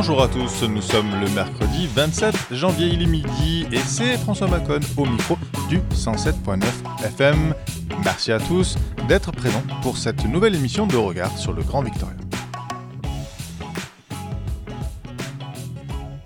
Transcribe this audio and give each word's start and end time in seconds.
Bonjour 0.00 0.22
à 0.22 0.28
tous, 0.28 0.62
nous 0.62 0.80
sommes 0.80 1.10
le 1.20 1.28
mercredi 1.28 1.86
27 1.94 2.34
janvier, 2.52 2.86
il 2.86 3.02
est 3.02 3.06
midi 3.06 3.66
et 3.70 3.80
c'est 3.80 4.16
François 4.16 4.48
Macon 4.48 4.80
au 4.96 5.04
micro 5.04 5.36
du 5.68 5.76
107.9 5.94 6.62
FM. 7.04 7.54
Merci 8.02 8.32
à 8.32 8.38
tous 8.38 8.78
d'être 9.08 9.30
présents 9.30 9.62
pour 9.82 9.98
cette 9.98 10.24
nouvelle 10.24 10.54
émission 10.54 10.86
de 10.86 10.96
Regard 10.96 11.36
sur 11.36 11.52
le 11.52 11.62
Grand 11.62 11.82
Victoria. 11.82 12.16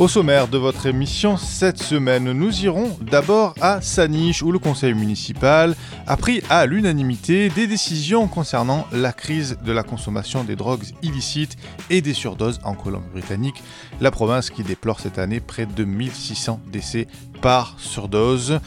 Au 0.04 0.08
sommaire 0.08 0.48
de 0.48 0.58
votre 0.58 0.84
émission 0.84 1.38
cette 1.38 1.82
semaine, 1.82 2.30
nous 2.32 2.60
irons 2.62 2.94
d'abord 3.00 3.54
à 3.62 3.80
Saniche 3.80 4.42
où 4.42 4.52
le 4.52 4.58
conseil 4.58 4.92
municipal 4.92 5.74
a 6.06 6.18
pris 6.18 6.42
à 6.50 6.66
l'unanimité 6.66 7.48
des 7.48 7.66
décisions 7.66 8.28
concernant 8.28 8.86
la 8.92 9.14
crise 9.14 9.56
de 9.64 9.72
la 9.72 9.82
consommation 9.82 10.44
des 10.44 10.56
drogues 10.56 10.84
illicites 11.00 11.56
et 11.88 12.02
des 12.02 12.12
surdoses 12.12 12.60
en 12.64 12.74
Colombie-Britannique, 12.74 13.62
la 14.02 14.10
province 14.10 14.50
qui 14.50 14.62
déplore 14.62 15.00
cette 15.00 15.18
année 15.18 15.40
près 15.40 15.64
de 15.64 15.84
1600 15.84 16.60
décès 16.70 17.08
par 17.40 17.74
surdose. 17.78 18.60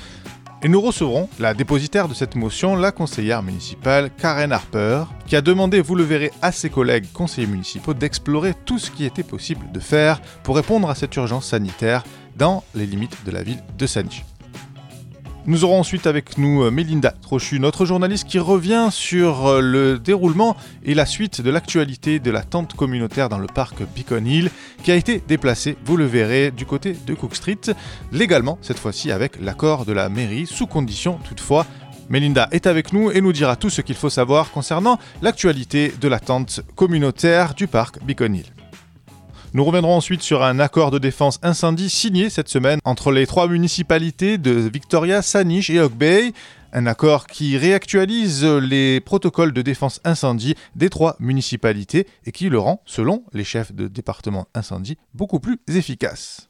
Et 0.63 0.69
nous 0.69 0.81
recevrons 0.81 1.29
la 1.37 1.53
dépositaire 1.53 2.07
de 2.07 2.15
cette 2.15 2.35
motion, 2.35 2.75
la 2.75 2.91
conseillère 2.91 3.43
municipale 3.43 4.09
Karen 4.17 4.51
Harper, 4.51 5.03
qui 5.27 5.35
a 5.35 5.41
demandé, 5.41 5.81
vous 5.81 5.93
le 5.93 6.03
verrez, 6.03 6.31
à 6.41 6.51
ses 6.51 6.71
collègues 6.71 7.05
conseillers 7.13 7.45
municipaux 7.45 7.93
d'explorer 7.93 8.55
tout 8.65 8.79
ce 8.79 8.89
qui 8.89 9.05
était 9.05 9.21
possible 9.21 9.71
de 9.71 9.79
faire 9.79 10.19
pour 10.41 10.55
répondre 10.55 10.89
à 10.89 10.95
cette 10.95 11.15
urgence 11.15 11.47
sanitaire 11.47 12.03
dans 12.37 12.63
les 12.73 12.87
limites 12.87 13.23
de 13.23 13.31
la 13.31 13.43
ville 13.43 13.63
de 13.77 13.85
Saniche. 13.85 14.25
Nous 15.47 15.63
aurons 15.63 15.79
ensuite 15.79 16.07
avec 16.07 16.37
nous 16.37 16.63
euh, 16.63 16.71
Mélinda 16.71 17.11
Trochu, 17.11 17.61
notre 17.61 17.85
journaliste 17.85 18.27
qui 18.27 18.37
revient 18.37 18.89
sur 18.91 19.47
euh, 19.47 19.61
le 19.61 19.97
déroulement 19.97 20.57
et 20.83 20.93
la 20.93 21.05
suite 21.05 21.39
de 21.39 21.49
l'actualité 21.49 22.19
de 22.19 22.31
la 22.31 22.43
tente 22.43 22.73
communautaire 22.73 23.29
dans 23.29 23.37
le 23.37 23.47
parc 23.47 23.81
Beacon 23.95 24.27
Hill, 24.27 24.51
qui 24.83 24.91
a 24.91 24.95
été 24.95 25.23
déplacée, 25.25 25.77
vous 25.85 25.95
le 25.95 26.05
verrez, 26.05 26.51
du 26.51 26.65
côté 26.65 26.97
de 27.07 27.13
Cook 27.13 27.33
Street, 27.33 27.61
légalement 28.11 28.57
cette 28.61 28.77
fois-ci 28.77 29.09
avec 29.09 29.39
l'accord 29.39 29.85
de 29.85 29.93
la 29.93 30.09
mairie, 30.09 30.47
sous 30.47 30.67
condition 30.67 31.17
toutefois 31.23 31.65
Mélinda 32.09 32.49
est 32.51 32.67
avec 32.67 32.91
nous 32.91 33.09
et 33.11 33.21
nous 33.21 33.31
dira 33.31 33.55
tout 33.55 33.69
ce 33.69 33.79
qu'il 33.79 33.95
faut 33.95 34.09
savoir 34.09 34.51
concernant 34.51 34.99
l'actualité 35.21 35.93
de 36.01 36.09
la 36.09 36.19
tente 36.19 36.59
communautaire 36.75 37.53
du 37.53 37.67
parc 37.67 38.03
Beacon 38.03 38.35
Hill. 38.35 38.56
Nous 39.53 39.63
reviendrons 39.63 39.95
ensuite 39.95 40.21
sur 40.21 40.43
un 40.43 40.59
accord 40.59 40.91
de 40.91 40.99
défense 40.99 41.39
incendie 41.41 41.89
signé 41.89 42.29
cette 42.29 42.49
semaine 42.49 42.79
entre 42.83 43.11
les 43.11 43.25
trois 43.25 43.47
municipalités 43.47 44.37
de 44.37 44.51
Victoria, 44.51 45.21
Sanish 45.21 45.69
et 45.69 45.79
Oak 45.79 45.93
Bay. 45.93 46.33
Un 46.73 46.85
accord 46.85 47.27
qui 47.27 47.57
réactualise 47.57 48.43
les 48.43 48.99
protocoles 48.99 49.53
de 49.53 49.61
défense 49.61 50.01
incendie 50.03 50.55
des 50.75 50.89
trois 50.89 51.15
municipalités 51.19 52.07
et 52.25 52.33
qui 52.33 52.49
le 52.49 52.59
rend, 52.59 52.81
selon 52.85 53.23
les 53.33 53.45
chefs 53.45 53.73
de 53.73 53.87
département 53.87 54.47
incendie, 54.53 54.97
beaucoup 55.13 55.39
plus 55.39 55.59
efficace. 55.69 56.49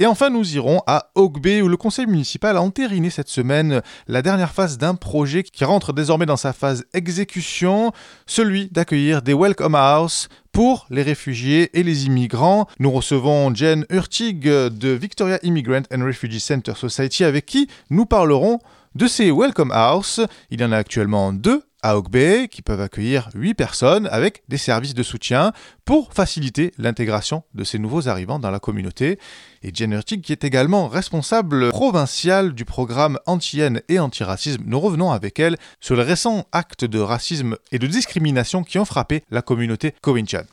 Et 0.00 0.06
enfin, 0.06 0.30
nous 0.30 0.54
irons 0.54 0.80
à 0.86 1.10
Bay 1.42 1.60
où 1.60 1.66
le 1.66 1.76
conseil 1.76 2.06
municipal 2.06 2.56
a 2.56 2.62
entériné 2.62 3.10
cette 3.10 3.28
semaine 3.28 3.82
la 4.06 4.22
dernière 4.22 4.52
phase 4.52 4.78
d'un 4.78 4.94
projet 4.94 5.42
qui 5.42 5.64
rentre 5.64 5.92
désormais 5.92 6.24
dans 6.24 6.36
sa 6.36 6.52
phase 6.52 6.84
exécution, 6.94 7.90
celui 8.24 8.68
d'accueillir 8.68 9.22
des 9.22 9.34
Welcome 9.34 9.74
House 9.74 10.28
pour 10.52 10.86
les 10.90 11.02
réfugiés 11.02 11.76
et 11.76 11.82
les 11.82 12.06
immigrants. 12.06 12.68
Nous 12.78 12.92
recevons 12.92 13.52
Jen 13.52 13.86
Hurtig 13.90 14.42
de 14.42 14.88
Victoria 14.90 15.40
Immigrant 15.42 15.82
and 15.92 16.04
Refugee 16.04 16.38
Center 16.38 16.74
Society 16.76 17.24
avec 17.24 17.44
qui 17.44 17.68
nous 17.90 18.06
parlerons 18.06 18.60
de 18.94 19.08
ces 19.08 19.32
Welcome 19.32 19.72
House. 19.72 20.20
Il 20.50 20.60
y 20.60 20.64
en 20.64 20.70
a 20.70 20.76
actuellement 20.76 21.32
deux 21.32 21.64
à 21.82 22.00
Bay 22.00 22.48
qui 22.50 22.62
peuvent 22.62 22.80
accueillir 22.80 23.28
8 23.34 23.54
personnes 23.54 24.08
avec 24.10 24.42
des 24.48 24.58
services 24.58 24.94
de 24.94 25.02
soutien 25.02 25.52
pour 25.84 26.12
faciliter 26.12 26.72
l'intégration 26.78 27.44
de 27.54 27.64
ces 27.64 27.78
nouveaux 27.78 28.08
arrivants 28.08 28.38
dans 28.38 28.50
la 28.50 28.60
communauté. 28.60 29.18
Et 29.62 29.70
Jen 29.74 30.00
qui 30.02 30.32
est 30.32 30.44
également 30.44 30.88
responsable 30.88 31.70
provincial 31.70 32.54
du 32.54 32.64
programme 32.64 33.18
anti-haine 33.26 33.82
et 33.88 33.98
anti-racisme. 33.98 34.62
Nous 34.66 34.80
revenons 34.80 35.10
avec 35.10 35.38
elle 35.38 35.56
sur 35.80 35.96
les 35.96 36.02
récents 36.02 36.46
actes 36.52 36.84
de 36.84 37.00
racisme 37.00 37.56
et 37.72 37.78
de 37.78 37.86
discrimination 37.86 38.64
qui 38.64 38.78
ont 38.78 38.84
frappé 38.84 39.24
la 39.30 39.42
communauté 39.42 39.94
Cowinchan. 40.02 40.44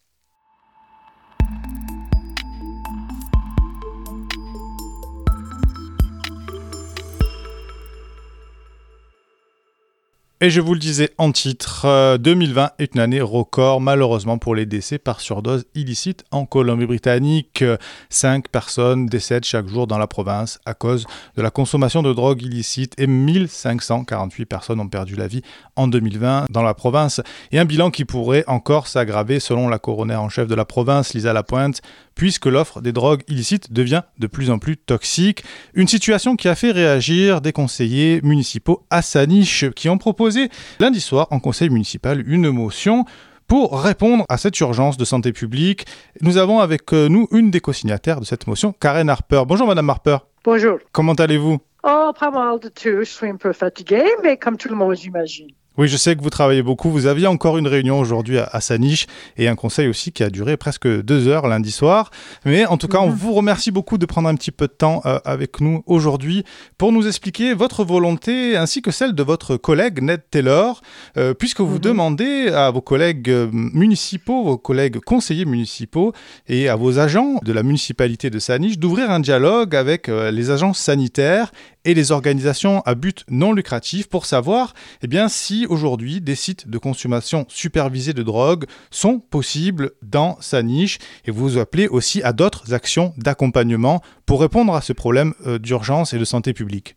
Et 10.45 10.51
je 10.51 10.61
vous 10.61 10.75
le 10.75 10.79
disais 10.79 11.09
en 11.17 11.31
titre, 11.31 12.17
2020 12.17 12.63
euh, 12.63 12.67
est 12.77 12.93
une 12.93 13.01
année 13.01 13.19
record 13.19 13.81
malheureusement 13.81 14.37
pour 14.37 14.53
les 14.53 14.67
décès 14.67 14.99
par 14.99 15.19
surdose 15.19 15.65
illicite 15.73 16.23
en 16.29 16.45
Colombie-Britannique. 16.45 17.63
Cinq 18.11 18.49
personnes 18.49 19.07
décèdent 19.07 19.43
chaque 19.43 19.67
jour 19.67 19.87
dans 19.87 19.97
la 19.97 20.05
province 20.05 20.59
à 20.67 20.75
cause 20.75 21.07
de 21.35 21.41
la 21.41 21.49
consommation 21.49 22.03
de 22.03 22.13
drogue 22.13 22.43
illicite 22.43 22.93
et 22.99 23.07
1548 23.07 24.45
personnes 24.45 24.79
ont 24.79 24.87
perdu 24.87 25.15
la 25.15 25.25
vie 25.25 25.41
en 25.75 25.87
2020 25.87 26.45
dans 26.51 26.61
la 26.61 26.75
province. 26.75 27.21
Et 27.51 27.57
un 27.57 27.65
bilan 27.65 27.89
qui 27.89 28.05
pourrait 28.05 28.43
encore 28.45 28.87
s'aggraver 28.87 29.39
selon 29.39 29.67
la 29.67 29.79
coroner 29.79 30.13
en 30.13 30.29
chef 30.29 30.47
de 30.47 30.53
la 30.53 30.65
province, 30.65 31.15
Lisa 31.15 31.33
Lapointe, 31.33 31.81
puisque 32.15 32.45
l'offre 32.45 32.81
des 32.81 32.91
drogues 32.91 33.23
illicites 33.27 33.71
devient 33.71 34.03
de 34.17 34.27
plus 34.27 34.49
en 34.49 34.57
plus 34.57 34.77
toxique. 34.77 35.43
Une 35.73 35.87
situation 35.87 36.35
qui 36.35 36.47
a 36.47 36.55
fait 36.55 36.71
réagir 36.71 37.41
des 37.41 37.51
conseillers 37.51 38.21
municipaux 38.23 38.85
à 38.89 39.01
sa 39.01 39.25
niche 39.25 39.69
qui 39.71 39.89
ont 39.89 39.97
proposé 39.97 40.49
lundi 40.79 41.01
soir 41.01 41.27
en 41.31 41.39
conseil 41.39 41.69
municipal 41.69 42.23
une 42.27 42.49
motion 42.49 43.05
pour 43.47 43.79
répondre 43.79 44.25
à 44.29 44.37
cette 44.37 44.59
urgence 44.59 44.97
de 44.97 45.05
santé 45.05 45.31
publique. 45.31 45.85
Nous 46.21 46.37
avons 46.37 46.59
avec 46.59 46.93
euh, 46.93 47.09
nous 47.09 47.27
une 47.31 47.51
des 47.51 47.59
co-signataires 47.59 48.19
de 48.19 48.25
cette 48.25 48.47
motion, 48.47 48.73
Karen 48.73 49.09
Harper. 49.09 49.43
Bonjour 49.47 49.67
Madame 49.67 49.89
Harper. 49.89 50.17
Bonjour. 50.43 50.79
Comment 50.91 51.13
allez-vous? 51.13 51.59
Oh, 51.83 52.11
pas 52.19 52.31
mal 52.31 52.59
de 52.59 52.69
tout. 52.69 52.99
Je 52.99 53.03
suis 53.03 53.29
un 53.29 53.35
peu 53.35 53.53
fatiguée, 53.53 54.05
mais 54.23 54.37
comme 54.37 54.57
tout 54.57 54.69
le 54.69 54.75
monde, 54.75 54.95
j'imagine. 54.95 55.49
Oui, 55.77 55.89
je 55.89 55.97
sais 55.97 56.15
que 56.15 56.21
vous 56.21 56.29
travaillez 56.29 56.63
beaucoup. 56.63 56.89
Vous 56.89 57.05
aviez 57.05 57.27
encore 57.27 57.57
une 57.57 57.67
réunion 57.67 57.99
aujourd'hui 57.99 58.37
à, 58.39 58.61
sa 58.61 58.77
niche 58.77 59.07
et 59.35 59.49
un 59.49 59.55
conseil 59.55 59.89
aussi 59.89 60.13
qui 60.13 60.23
a 60.23 60.29
duré 60.29 60.55
presque 60.55 60.87
deux 60.87 61.27
heures 61.27 61.47
lundi 61.47 61.69
soir. 61.69 62.11
Mais 62.45 62.65
en 62.65 62.77
tout 62.77 62.87
cas, 62.87 62.99
on 62.99 63.09
vous 63.09 63.33
remercie 63.33 63.71
beaucoup 63.71 63.97
de 63.97 64.05
prendre 64.05 64.29
un 64.29 64.35
petit 64.35 64.51
peu 64.51 64.67
de 64.67 64.71
temps 64.71 65.01
euh, 65.05 65.19
avec 65.25 65.59
nous 65.59 65.83
aujourd'hui 65.85 66.45
pour 66.77 66.93
nous 66.93 67.05
expliquer 67.05 67.53
votre 67.53 67.83
volonté 67.83 68.55
ainsi 68.55 68.81
que 68.81 68.89
celle 68.89 69.13
de 69.13 69.21
votre 69.21 69.57
collègue 69.57 70.01
Ned 70.01 70.21
Taylor, 70.31 70.81
euh, 71.17 71.33
puisque 71.33 71.59
vous 71.59 71.77
demandez 71.77 72.47
à 72.47 72.71
vos 72.71 72.79
collègues 72.79 73.29
euh, 73.29 73.49
municipaux, 73.51 74.45
vos 74.45 74.57
collègues 74.57 74.99
conseillers 74.99 75.43
municipaux 75.43 76.13
et 76.47 76.69
à 76.69 76.77
vos 76.77 76.99
agents 76.99 77.41
de 77.43 77.51
la 77.51 77.63
municipalité 77.63 78.29
de 78.29 78.39
Saniche 78.39 78.79
d'ouvrir 78.79 79.11
un 79.11 79.19
dialogue 79.19 79.75
avec 79.75 80.07
les 80.07 80.51
agences 80.51 80.79
sanitaires 80.79 81.51
et 81.85 81.93
les 81.93 82.11
organisations 82.11 82.81
à 82.85 82.95
but 82.95 83.23
non 83.29 83.53
lucratif 83.53 84.07
pour 84.07 84.25
savoir 84.25 84.73
eh 85.01 85.07
bien, 85.07 85.29
si 85.29 85.64
aujourd'hui 85.65 86.21
des 86.21 86.35
sites 86.35 86.67
de 86.67 86.77
consommation 86.77 87.45
supervisée 87.49 88.13
de 88.13 88.23
drogue 88.23 88.65
sont 88.91 89.19
possibles 89.19 89.91
dans 90.01 90.37
sa 90.41 90.63
niche 90.63 90.99
et 91.25 91.31
vous 91.31 91.57
appelez 91.57 91.87
aussi 91.87 92.21
à 92.23 92.33
d'autres 92.33 92.73
actions 92.73 93.13
d'accompagnement 93.17 94.01
pour 94.25 94.41
répondre 94.41 94.73
à 94.75 94.81
ce 94.81 94.93
problème 94.93 95.33
euh, 95.45 95.59
d'urgence 95.59 96.13
et 96.13 96.19
de 96.19 96.25
santé 96.25 96.53
publique. 96.53 96.95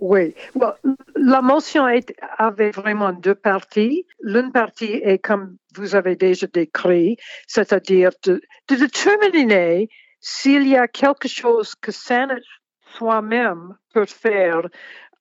Oui, 0.00 0.34
la 1.16 1.40
motion 1.40 1.86
avait 2.36 2.72
vraiment 2.72 3.12
deux 3.12 3.34
parties. 3.34 4.06
L'une 4.20 4.50
partie 4.52 5.00
est 5.02 5.18
comme 5.18 5.56
vous 5.76 5.94
avez 5.94 6.16
déjà 6.16 6.46
décrit, 6.46 7.16
c'est-à-dire 7.46 8.10
de, 8.24 8.42
déterminer 8.68 9.88
s'il 10.20 10.68
y 10.68 10.76
a 10.76 10.88
quelque 10.88 11.28
chose 11.28 11.74
que 11.74 11.92
Sanet 11.92 12.42
soi-même 12.96 13.76
peut 13.92 14.06
faire 14.06 14.68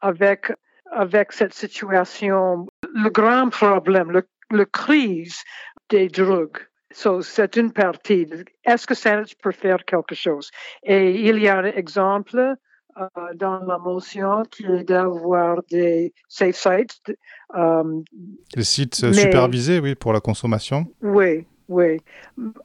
avec, 0.02 0.52
avec 0.96 1.32
cette 1.32 1.54
situation, 1.54 2.68
le 2.94 3.10
grand 3.10 3.50
problème, 3.50 4.12
le, 4.12 4.28
le 4.52 4.66
crise 4.66 5.44
des 5.90 6.08
drogues. 6.08 6.60
So, 6.94 7.22
c'est 7.22 7.56
une 7.56 7.72
partie. 7.72 8.28
Est-ce 8.64 8.86
que 8.86 8.94
Sanet 8.94 9.36
peut 9.42 9.52
faire 9.52 9.84
quelque 9.86 10.14
chose? 10.14 10.52
Et 10.84 11.28
il 11.28 11.40
y 11.40 11.48
a 11.48 11.58
un 11.58 11.66
exemple 11.66 12.56
euh, 12.98 13.08
dans 13.34 13.60
la 13.66 13.80
motion 13.80 14.44
qui 14.52 14.66
est 14.66 14.84
d'avoir 14.84 15.64
des 15.72 16.14
safe 16.28 16.56
sites. 16.56 17.18
Euh, 17.56 18.02
des 18.56 18.64
sites 18.64 19.12
supervisés, 19.12 19.80
oui, 19.80 19.96
pour 19.96 20.14
la 20.14 20.20
consommation. 20.20 20.86
Oui, 21.02 21.48
oui. 21.68 22.00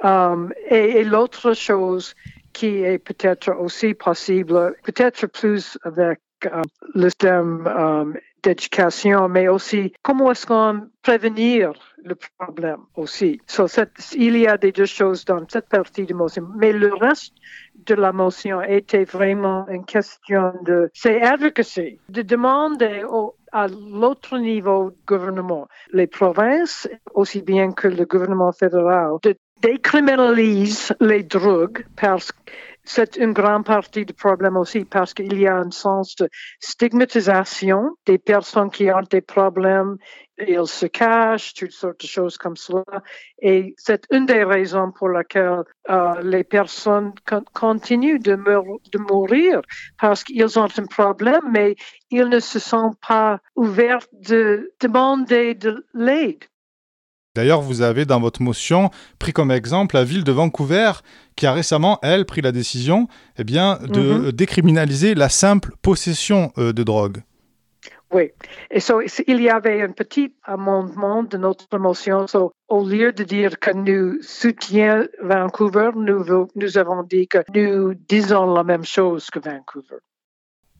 Um, 0.05 0.53
et, 0.69 1.05
l'autre 1.05 1.55
chose 1.55 2.15
qui 2.53 2.83
est 2.83 2.99
peut-être 2.99 3.51
aussi 3.59 3.95
possible, 3.95 4.77
peut-être 4.83 5.27
plus 5.29 5.79
avec 5.85 6.21
le 6.95 7.09
système 7.09 7.67
um, 7.67 8.17
d'éducation, 8.43 9.29
mais 9.29 9.49
aussi 9.49 9.93
comment 10.03 10.31
est-ce 10.31 10.47
qu'on 10.47 10.89
prévenir 11.03 11.73
le 12.05 12.15
problème 12.39 12.81
aussi. 12.97 13.41
So, 13.47 13.67
il 14.15 14.37
y 14.37 14.47
a 14.47 14.57
des 14.57 14.73
deux 14.73 14.87
choses 14.87 15.25
dans 15.25 15.45
cette 15.49 15.69
partie 15.69 16.07
de 16.07 16.15
motion, 16.15 16.47
mais 16.57 16.73
le 16.73 16.95
reste 16.95 17.35
de 17.87 17.95
la 17.95 18.13
motion 18.13 18.63
était 18.63 19.05
vraiment 19.05 19.67
une 19.69 19.85
question 19.85 20.53
de 20.65 20.91
c'est 20.95 21.21
advocacy, 21.23 21.99
de 22.09 22.23
demander 22.23 23.03
à 23.53 23.67
l'autre 23.69 24.39
niveau 24.39 24.93
gouvernement, 25.07 25.69
les 25.93 26.07
provinces 26.07 26.89
aussi 27.15 27.43
bien 27.43 27.73
que 27.73 27.89
le 27.89 28.05
gouvernement 28.05 28.53
fédéral, 28.53 29.13
de 29.23 29.35
décriminaliser 29.63 30.95
les 31.01 31.23
drogues 31.23 31.85
parce 31.97 32.31
que 32.31 32.39
c'est 32.89 33.17
une 33.17 33.35
grande 33.35 33.67
partie 33.67 34.07
du 34.07 34.15
problème 34.15 34.57
aussi 34.57 34.87
parce 34.87 35.13
qu'il 35.13 35.39
y 35.39 35.47
a 35.47 35.57
un 35.57 35.71
sens 35.71 36.17
de 36.17 36.29
stigmatisation 36.59 37.97
des 38.07 38.17
personnes 38.17 38.71
qui 38.71 38.91
ont 38.91 39.03
des 39.11 39.21
problèmes. 39.21 39.99
Ils 40.39 40.67
se 40.67 40.87
cachent, 40.87 41.53
toutes 41.53 41.73
sortes 41.73 42.01
de 42.01 42.07
choses 42.07 42.39
comme 42.39 42.57
cela. 42.57 42.85
Et 43.43 43.75
c'est 43.77 44.05
une 44.11 44.25
des 44.25 44.43
raisons 44.43 44.91
pour 44.91 45.11
laquelle 45.11 45.65
euh, 45.91 46.21
les 46.23 46.45
personnes 46.45 47.13
continuent 47.53 48.21
de, 48.21 48.37
de 48.37 48.99
mourir 48.99 49.61
parce 50.01 50.25
qu'ils 50.25 50.59
ont 50.59 50.69
un 50.79 50.87
problème, 50.87 51.43
mais 51.53 51.77
ils 52.11 52.29
ne 52.29 52.41
se 52.41 52.59
sont 52.59 52.93
pas 53.07 53.39
ouverts 53.55 54.07
de 54.13 54.73
demander 54.81 55.55
de 55.55 55.87
l'aide. 55.93 56.45
D'ailleurs, 57.35 57.61
vous 57.61 57.83
avez 57.83 58.05
dans 58.05 58.21
votre 58.21 58.43
motion 58.43 58.91
pris 59.19 59.33
comme 59.33 59.51
exemple 59.51 59.95
la 59.95 60.05
ville 60.05 60.25
de 60.25 60.33
Vancouver 60.33 60.93
qui 61.37 61.47
a 61.47 61.53
récemment, 61.53 61.99
elle, 62.03 62.25
pris 62.25 62.41
la 62.41 62.53
décision 62.53 63.07
eh 63.39 63.45
bien, 63.45 63.79
de 63.83 64.01
mhm. 64.01 64.33
décriminaliser 64.33 65.15
la 65.15 65.29
simple 65.29 65.73
possession 65.83 66.53
euh, 66.59 66.73
de 66.73 66.83
drogue. 66.83 67.23
Oui. 68.11 68.31
Et 68.71 68.81
so, 68.81 69.03
il 69.27 69.41
y 69.43 69.51
avait 69.51 69.83
un 69.83 69.93
petit 69.93 70.35
amendement 70.45 71.23
de 71.23 71.37
notre 71.37 71.79
motion. 71.79 72.27
au 72.69 72.89
lieu 72.89 73.13
de 73.13 73.23
dire 73.23 73.59
que 73.59 73.71
nous 73.73 74.23
soutiens 74.23 75.07
Vancouver, 75.23 75.91
nous, 75.95 76.49
nous 76.55 76.79
avons 76.79 77.03
dit 77.03 77.29
que 77.29 77.39
nous 77.55 77.95
disons 77.95 78.55
la 78.55 78.65
même 78.65 78.85
chose 78.85 79.29
que 79.31 79.39
Vancouver. 79.39 79.99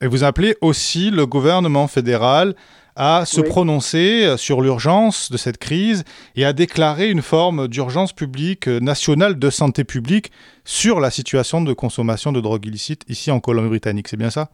Et 0.01 0.07
vous 0.07 0.23
appelez 0.23 0.55
aussi 0.61 1.11
le 1.11 1.25
gouvernement 1.25 1.87
fédéral 1.87 2.55
à 2.95 3.25
se 3.25 3.39
prononcer 3.39 4.35
sur 4.37 4.59
l'urgence 4.59 5.31
de 5.31 5.37
cette 5.37 5.57
crise 5.57 6.03
et 6.35 6.43
à 6.43 6.51
déclarer 6.51 7.09
une 7.09 7.21
forme 7.21 7.69
d'urgence 7.69 8.11
publique 8.11 8.67
euh, 8.67 8.81
nationale 8.81 9.39
de 9.39 9.49
santé 9.49 9.85
publique 9.85 10.33
sur 10.65 10.99
la 10.99 11.09
situation 11.09 11.61
de 11.61 11.71
consommation 11.71 12.33
de 12.33 12.41
drogue 12.41 12.65
illicite 12.65 13.05
ici 13.07 13.31
en 13.31 13.39
Colombie-Britannique. 13.39 14.09
C'est 14.09 14.17
bien 14.17 14.29
ça? 14.29 14.49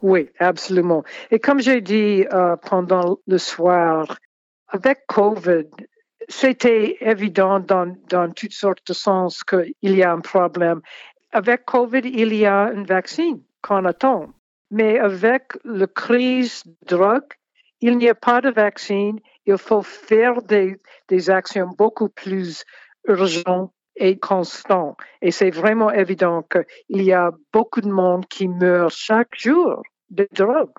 Oui, 0.00 0.30
absolument. 0.38 1.04
Et 1.30 1.38
comme 1.38 1.60
j'ai 1.60 1.82
dit 1.82 2.24
euh, 2.32 2.56
pendant 2.56 3.18
le 3.26 3.38
soir, 3.38 4.16
avec 4.68 5.06
COVID, 5.06 5.66
c'était 6.28 6.96
évident 7.00 7.60
dans, 7.60 7.94
dans 8.08 8.32
toutes 8.32 8.52
sortes 8.52 8.86
de 8.86 8.94
sens 8.94 9.42
qu'il 9.44 9.74
y 9.82 10.02
a 10.02 10.12
un 10.12 10.20
problème. 10.20 10.80
Avec 11.32 11.66
COVID, 11.66 12.02
il 12.04 12.34
y 12.34 12.46
a 12.46 12.68
un 12.68 12.84
vaccin 12.84 13.38
qu'on 13.62 13.84
attend. 13.84 14.30
Mais 14.70 14.98
avec 14.98 15.58
la 15.64 15.86
crise 15.86 16.62
de 16.64 16.96
drogue, 16.96 17.32
il 17.80 17.96
n'y 17.98 18.08
a 18.08 18.14
pas 18.14 18.40
de 18.40 18.50
vaccin, 18.50 19.16
il 19.46 19.58
faut 19.58 19.82
faire 19.82 20.42
des, 20.42 20.76
des 21.08 21.30
actions 21.30 21.68
beaucoup 21.76 22.08
plus 22.08 22.64
urgentes 23.06 23.72
et 23.96 24.18
constantes. 24.18 24.96
Et 25.22 25.30
c'est 25.30 25.50
vraiment 25.50 25.90
évident 25.90 26.42
qu'il 26.42 27.02
y 27.02 27.12
a 27.12 27.32
beaucoup 27.52 27.80
de 27.80 27.90
monde 27.90 28.26
qui 28.26 28.48
meurt 28.48 28.92
chaque 28.94 29.38
jour 29.38 29.82
de 30.10 30.28
drogue. 30.32 30.72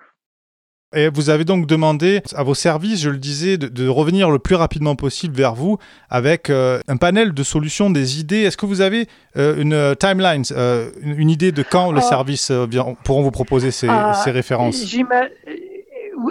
Et 0.94 1.08
vous 1.08 1.30
avez 1.30 1.44
donc 1.44 1.66
demandé 1.66 2.22
à 2.34 2.42
vos 2.42 2.54
services, 2.54 3.00
je 3.00 3.10
le 3.10 3.18
disais, 3.18 3.56
de, 3.56 3.88
revenir 3.88 4.30
le 4.30 4.38
plus 4.38 4.54
rapidement 4.54 4.94
possible 4.94 5.34
vers 5.34 5.54
vous 5.54 5.78
avec 6.10 6.50
euh, 6.50 6.80
un 6.88 6.96
panel 6.96 7.32
de 7.34 7.42
solutions, 7.42 7.90
des 7.90 8.20
idées. 8.20 8.42
Est-ce 8.42 8.56
que 8.56 8.66
vous 8.66 8.80
avez 8.80 9.08
euh, 9.36 9.56
une 9.56 9.72
euh, 9.72 9.94
timeline, 9.94 10.44
une, 11.02 11.30
idée 11.30 11.52
de 11.52 11.62
quand 11.62 11.92
le 11.92 12.00
service 12.00 12.52
pourront 13.04 13.22
vous 13.22 13.30
proposer 13.30 13.70
ces, 13.70 13.88
ces 14.24 14.30
références? 14.30 14.82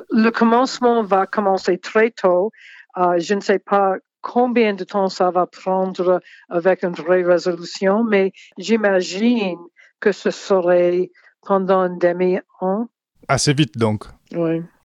le 0.10 0.30
commencement 0.30 1.04
va 1.04 1.26
commencer 1.26 1.78
très 1.78 2.12
tôt. 2.12 2.52
Euh, 2.98 3.20
je 3.20 3.34
ne 3.34 3.42
sais 3.42 3.60
pas 3.60 3.96
combien 4.22 4.74
de 4.74 4.84
temps 4.84 5.10
ça 5.10 5.32
va 5.32 5.48
prendre 5.48 6.22
avec 6.50 6.84
une 6.84 6.94
vraie 6.94 7.24
résolution, 7.24 8.04
mais 8.04 8.34
j'imagine 8.58 9.58
que 10.00 10.12
ce 10.12 10.30
serait 10.30 11.12
pendant 11.42 11.80
un 11.80 11.98
demi-an. 11.98 12.88
Assez 13.28 13.54
vite 13.54 13.78
donc. 13.78 14.06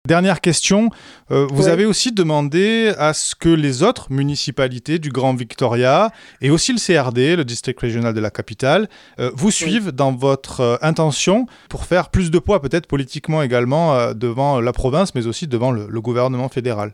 Dernière 0.07 0.39
question, 0.39 0.89
euh, 1.31 1.47
vous 1.51 1.67
avez 1.67 1.85
aussi 1.85 2.13
demandé 2.13 2.93
à 2.97 3.11
ce 3.11 3.35
que 3.35 3.49
les 3.49 3.83
autres 3.83 4.07
municipalités 4.09 4.99
du 4.99 5.09
Grand 5.09 5.33
Victoria 5.33 6.11
et 6.39 6.49
aussi 6.49 6.71
le 6.71 6.79
CRD, 6.79 7.35
le 7.35 7.43
district 7.43 7.77
régional 7.77 8.13
de 8.13 8.21
la 8.21 8.29
capitale, 8.29 8.87
euh, 9.19 9.31
vous 9.33 9.51
suivent 9.51 9.91
dans 9.91 10.13
votre 10.13 10.61
euh, 10.61 10.75
intention 10.81 11.45
pour 11.69 11.83
faire 11.83 12.09
plus 12.09 12.31
de 12.31 12.39
poids 12.39 12.61
peut-être 12.61 12.87
politiquement 12.87 13.41
également 13.41 14.13
devant 14.13 14.61
la 14.61 14.71
province, 14.71 15.13
mais 15.13 15.27
aussi 15.27 15.45
devant 15.45 15.71
le, 15.71 15.99
gouvernement 15.99 16.47
fédéral. 16.47 16.93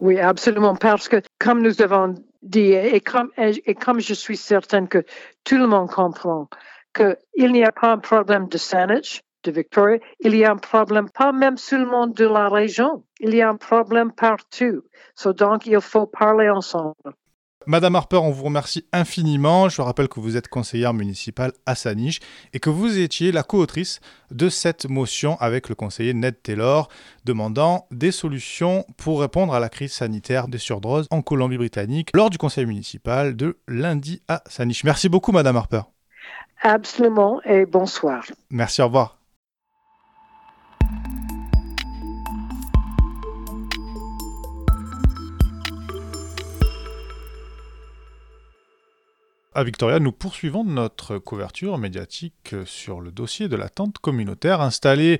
Oui, 0.00 0.18
absolument, 0.18 0.74
parce 0.74 1.08
que 1.08 1.22
comme 1.38 1.62
nous 1.62 1.80
avons 1.80 2.16
dit, 2.42 2.72
et 2.72 3.00
comme, 3.00 3.30
et 3.38 3.74
comme 3.76 4.00
je 4.00 4.14
suis 4.14 4.36
certaine 4.36 4.88
que 4.88 5.04
tout 5.44 5.58
le 5.58 5.68
monde 5.68 5.88
comprend, 5.88 6.48
qu'il 6.92 7.52
n'y 7.52 7.62
a 7.62 7.70
pas 7.70 7.92
un 7.92 7.98
problème 7.98 8.48
de 8.48 8.58
sanage, 8.58 9.20
de 9.46 9.52
Victoria, 9.52 9.98
il 10.20 10.34
y 10.36 10.44
a 10.44 10.52
un 10.52 10.56
problème 10.56 11.08
pas 11.08 11.32
même 11.32 11.56
seulement 11.56 12.06
de 12.06 12.26
la 12.26 12.48
région, 12.48 13.04
il 13.20 13.34
y 13.34 13.42
a 13.42 13.48
un 13.48 13.56
problème 13.56 14.12
partout. 14.12 14.82
donc, 15.24 15.66
il 15.66 15.80
faut 15.80 16.06
parler 16.06 16.50
ensemble. 16.50 16.94
Madame 17.68 17.96
Harper, 17.96 18.18
on 18.18 18.30
vous 18.30 18.44
remercie 18.44 18.86
infiniment. 18.92 19.68
Je 19.68 19.78
vous 19.78 19.82
rappelle 19.82 20.06
que 20.06 20.20
vous 20.20 20.36
êtes 20.36 20.46
conseillère 20.46 20.94
municipale 20.94 21.50
à 21.66 21.74
Saniche 21.74 22.20
et 22.52 22.60
que 22.60 22.70
vous 22.70 22.96
étiez 22.98 23.32
la 23.32 23.42
co-autrice 23.42 23.98
de 24.30 24.48
cette 24.48 24.88
motion 24.88 25.36
avec 25.40 25.68
le 25.68 25.74
conseiller 25.74 26.14
Ned 26.14 26.40
Taylor 26.40 26.88
demandant 27.24 27.88
des 27.90 28.12
solutions 28.12 28.84
pour 28.96 29.20
répondre 29.20 29.52
à 29.52 29.58
la 29.58 29.68
crise 29.68 29.92
sanitaire 29.92 30.46
des 30.46 30.58
surdoses 30.58 31.08
en 31.10 31.22
Colombie-Britannique 31.22 32.10
lors 32.14 32.30
du 32.30 32.38
conseil 32.38 32.66
municipal 32.66 33.34
de 33.34 33.58
lundi 33.66 34.22
à 34.28 34.44
Saniche. 34.46 34.84
Merci 34.84 35.08
beaucoup, 35.08 35.32
Madame 35.32 35.56
Harper. 35.56 35.82
Absolument 36.62 37.40
et 37.42 37.66
bonsoir. 37.66 38.24
Merci, 38.50 38.80
au 38.80 38.86
revoir. 38.86 39.15
À 49.56 49.64
Victoria, 49.64 50.00
nous 50.00 50.12
poursuivons 50.12 50.64
notre 50.64 51.16
couverture 51.16 51.78
médiatique 51.78 52.54
sur 52.66 53.00
le 53.00 53.10
dossier 53.10 53.48
de 53.48 53.56
la 53.56 53.70
tente 53.70 53.96
communautaire 53.96 54.60
installée 54.60 55.18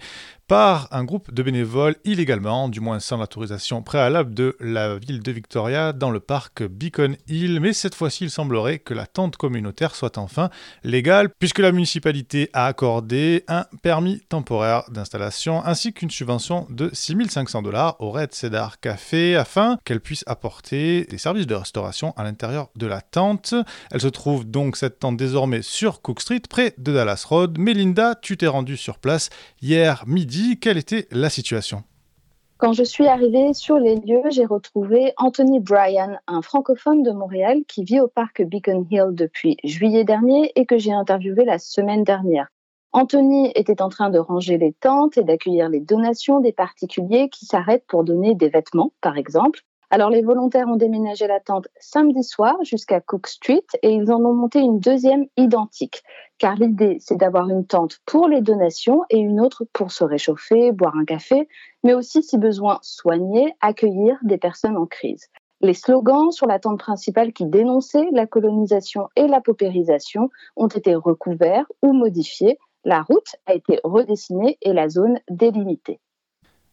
par 0.48 0.86
un 0.92 1.02
groupe 1.02 1.34
de 1.34 1.42
bénévoles 1.42 1.96
illégalement, 2.04 2.68
du 2.68 2.80
moins 2.80 3.00
sans 3.00 3.16
l'autorisation 3.16 3.82
préalable 3.82 4.32
de 4.32 4.56
la 4.60 4.96
ville 4.96 5.20
de 5.20 5.32
Victoria 5.32 5.92
dans 5.92 6.10
le 6.10 6.20
parc 6.20 6.62
Beacon 6.62 7.16
Hill. 7.26 7.58
Mais 7.60 7.72
cette 7.72 7.96
fois-ci, 7.96 8.24
il 8.24 8.30
semblerait 8.30 8.78
que 8.78 8.94
la 8.94 9.06
tente 9.06 9.36
communautaire 9.36 9.96
soit 9.96 10.18
enfin 10.18 10.50
légale 10.84 11.30
puisque 11.40 11.58
la 11.58 11.72
municipalité 11.72 12.48
a 12.52 12.66
accordé 12.66 13.44
un 13.48 13.66
permis 13.82 14.20
temporaire 14.28 14.84
d'installation 14.88 15.64
ainsi 15.64 15.92
qu'une 15.92 16.10
subvention 16.10 16.66
de 16.70 16.90
6500 16.92 17.62
dollars 17.62 17.96
au 17.98 18.10
Red 18.10 18.32
Cedar 18.32 18.78
Café 18.78 19.34
afin 19.34 19.78
qu'elle 19.84 20.00
puisse 20.00 20.22
apporter 20.28 21.06
des 21.06 21.18
services 21.18 21.48
de 21.48 21.54
restauration 21.54 22.12
à 22.16 22.22
l'intérieur 22.22 22.68
de 22.76 22.86
la 22.86 23.00
tente. 23.00 23.54
Elle 23.90 24.00
se 24.00 24.08
trouve 24.08 24.44
donc 24.44 24.76
cette 24.76 25.00
tente 25.00 25.16
désormais 25.16 25.62
sur 25.62 26.02
Cook 26.02 26.20
Street 26.20 26.42
près 26.48 26.74
de 26.78 26.92
Dallas 26.92 27.24
Road. 27.28 27.58
Melinda, 27.58 28.14
tu 28.14 28.36
t'es 28.36 28.46
rendue 28.46 28.76
sur 28.76 28.98
place 28.98 29.30
hier 29.60 30.04
midi. 30.06 30.35
Quelle 30.60 30.78
était 30.78 31.06
la 31.10 31.30
situation? 31.30 31.82
Quand 32.58 32.72
je 32.72 32.84
suis 32.84 33.06
arrivée 33.06 33.52
sur 33.52 33.78
les 33.78 33.96
lieux, 33.96 34.22
j'ai 34.30 34.46
retrouvé 34.46 35.12
Anthony 35.18 35.60
Bryan, 35.60 36.18
un 36.26 36.40
francophone 36.40 37.02
de 37.02 37.10
Montréal 37.10 37.60
qui 37.68 37.84
vit 37.84 38.00
au 38.00 38.08
parc 38.08 38.42
Beacon 38.42 38.86
Hill 38.90 39.10
depuis 39.12 39.56
juillet 39.62 40.04
dernier 40.04 40.52
et 40.54 40.64
que 40.64 40.78
j'ai 40.78 40.92
interviewé 40.92 41.44
la 41.44 41.58
semaine 41.58 42.02
dernière. 42.02 42.48
Anthony 42.92 43.52
était 43.54 43.82
en 43.82 43.90
train 43.90 44.08
de 44.08 44.18
ranger 44.18 44.56
les 44.56 44.72
tentes 44.72 45.18
et 45.18 45.22
d'accueillir 45.22 45.68
les 45.68 45.80
donations 45.80 46.40
des 46.40 46.52
particuliers 46.52 47.28
qui 47.28 47.44
s'arrêtent 47.44 47.86
pour 47.86 48.04
donner 48.04 48.34
des 48.34 48.48
vêtements, 48.48 48.92
par 49.02 49.18
exemple. 49.18 49.60
Alors 49.88 50.10
les 50.10 50.22
volontaires 50.22 50.66
ont 50.66 50.76
déménagé 50.76 51.28
la 51.28 51.38
tente 51.38 51.68
samedi 51.78 52.24
soir 52.24 52.56
jusqu'à 52.64 53.00
Cook 53.00 53.28
Street 53.28 53.64
et 53.82 53.90
ils 53.90 54.10
en 54.10 54.24
ont 54.24 54.34
monté 54.34 54.58
une 54.58 54.80
deuxième 54.80 55.26
identique. 55.36 56.02
Car 56.38 56.56
l'idée, 56.56 56.96
c'est 56.98 57.16
d'avoir 57.16 57.48
une 57.48 57.64
tente 57.64 58.00
pour 58.04 58.26
les 58.26 58.40
donations 58.40 59.02
et 59.10 59.18
une 59.18 59.40
autre 59.40 59.64
pour 59.72 59.92
se 59.92 60.02
réchauffer, 60.02 60.72
boire 60.72 60.96
un 60.96 61.04
café, 61.04 61.48
mais 61.84 61.94
aussi, 61.94 62.24
si 62.24 62.36
besoin, 62.36 62.80
soigner, 62.82 63.54
accueillir 63.60 64.18
des 64.22 64.38
personnes 64.38 64.76
en 64.76 64.86
crise. 64.86 65.28
Les 65.60 65.72
slogans 65.72 66.32
sur 66.32 66.48
la 66.48 66.58
tente 66.58 66.80
principale 66.80 67.32
qui 67.32 67.46
dénonçaient 67.46 68.08
la 68.12 68.26
colonisation 68.26 69.08
et 69.14 69.28
la 69.28 69.40
paupérisation 69.40 70.30
ont 70.56 70.66
été 70.66 70.96
recouverts 70.96 71.66
ou 71.82 71.92
modifiés. 71.92 72.58
La 72.84 73.02
route 73.02 73.36
a 73.46 73.54
été 73.54 73.78
redessinée 73.84 74.58
et 74.62 74.72
la 74.72 74.88
zone 74.88 75.20
délimitée. 75.30 76.00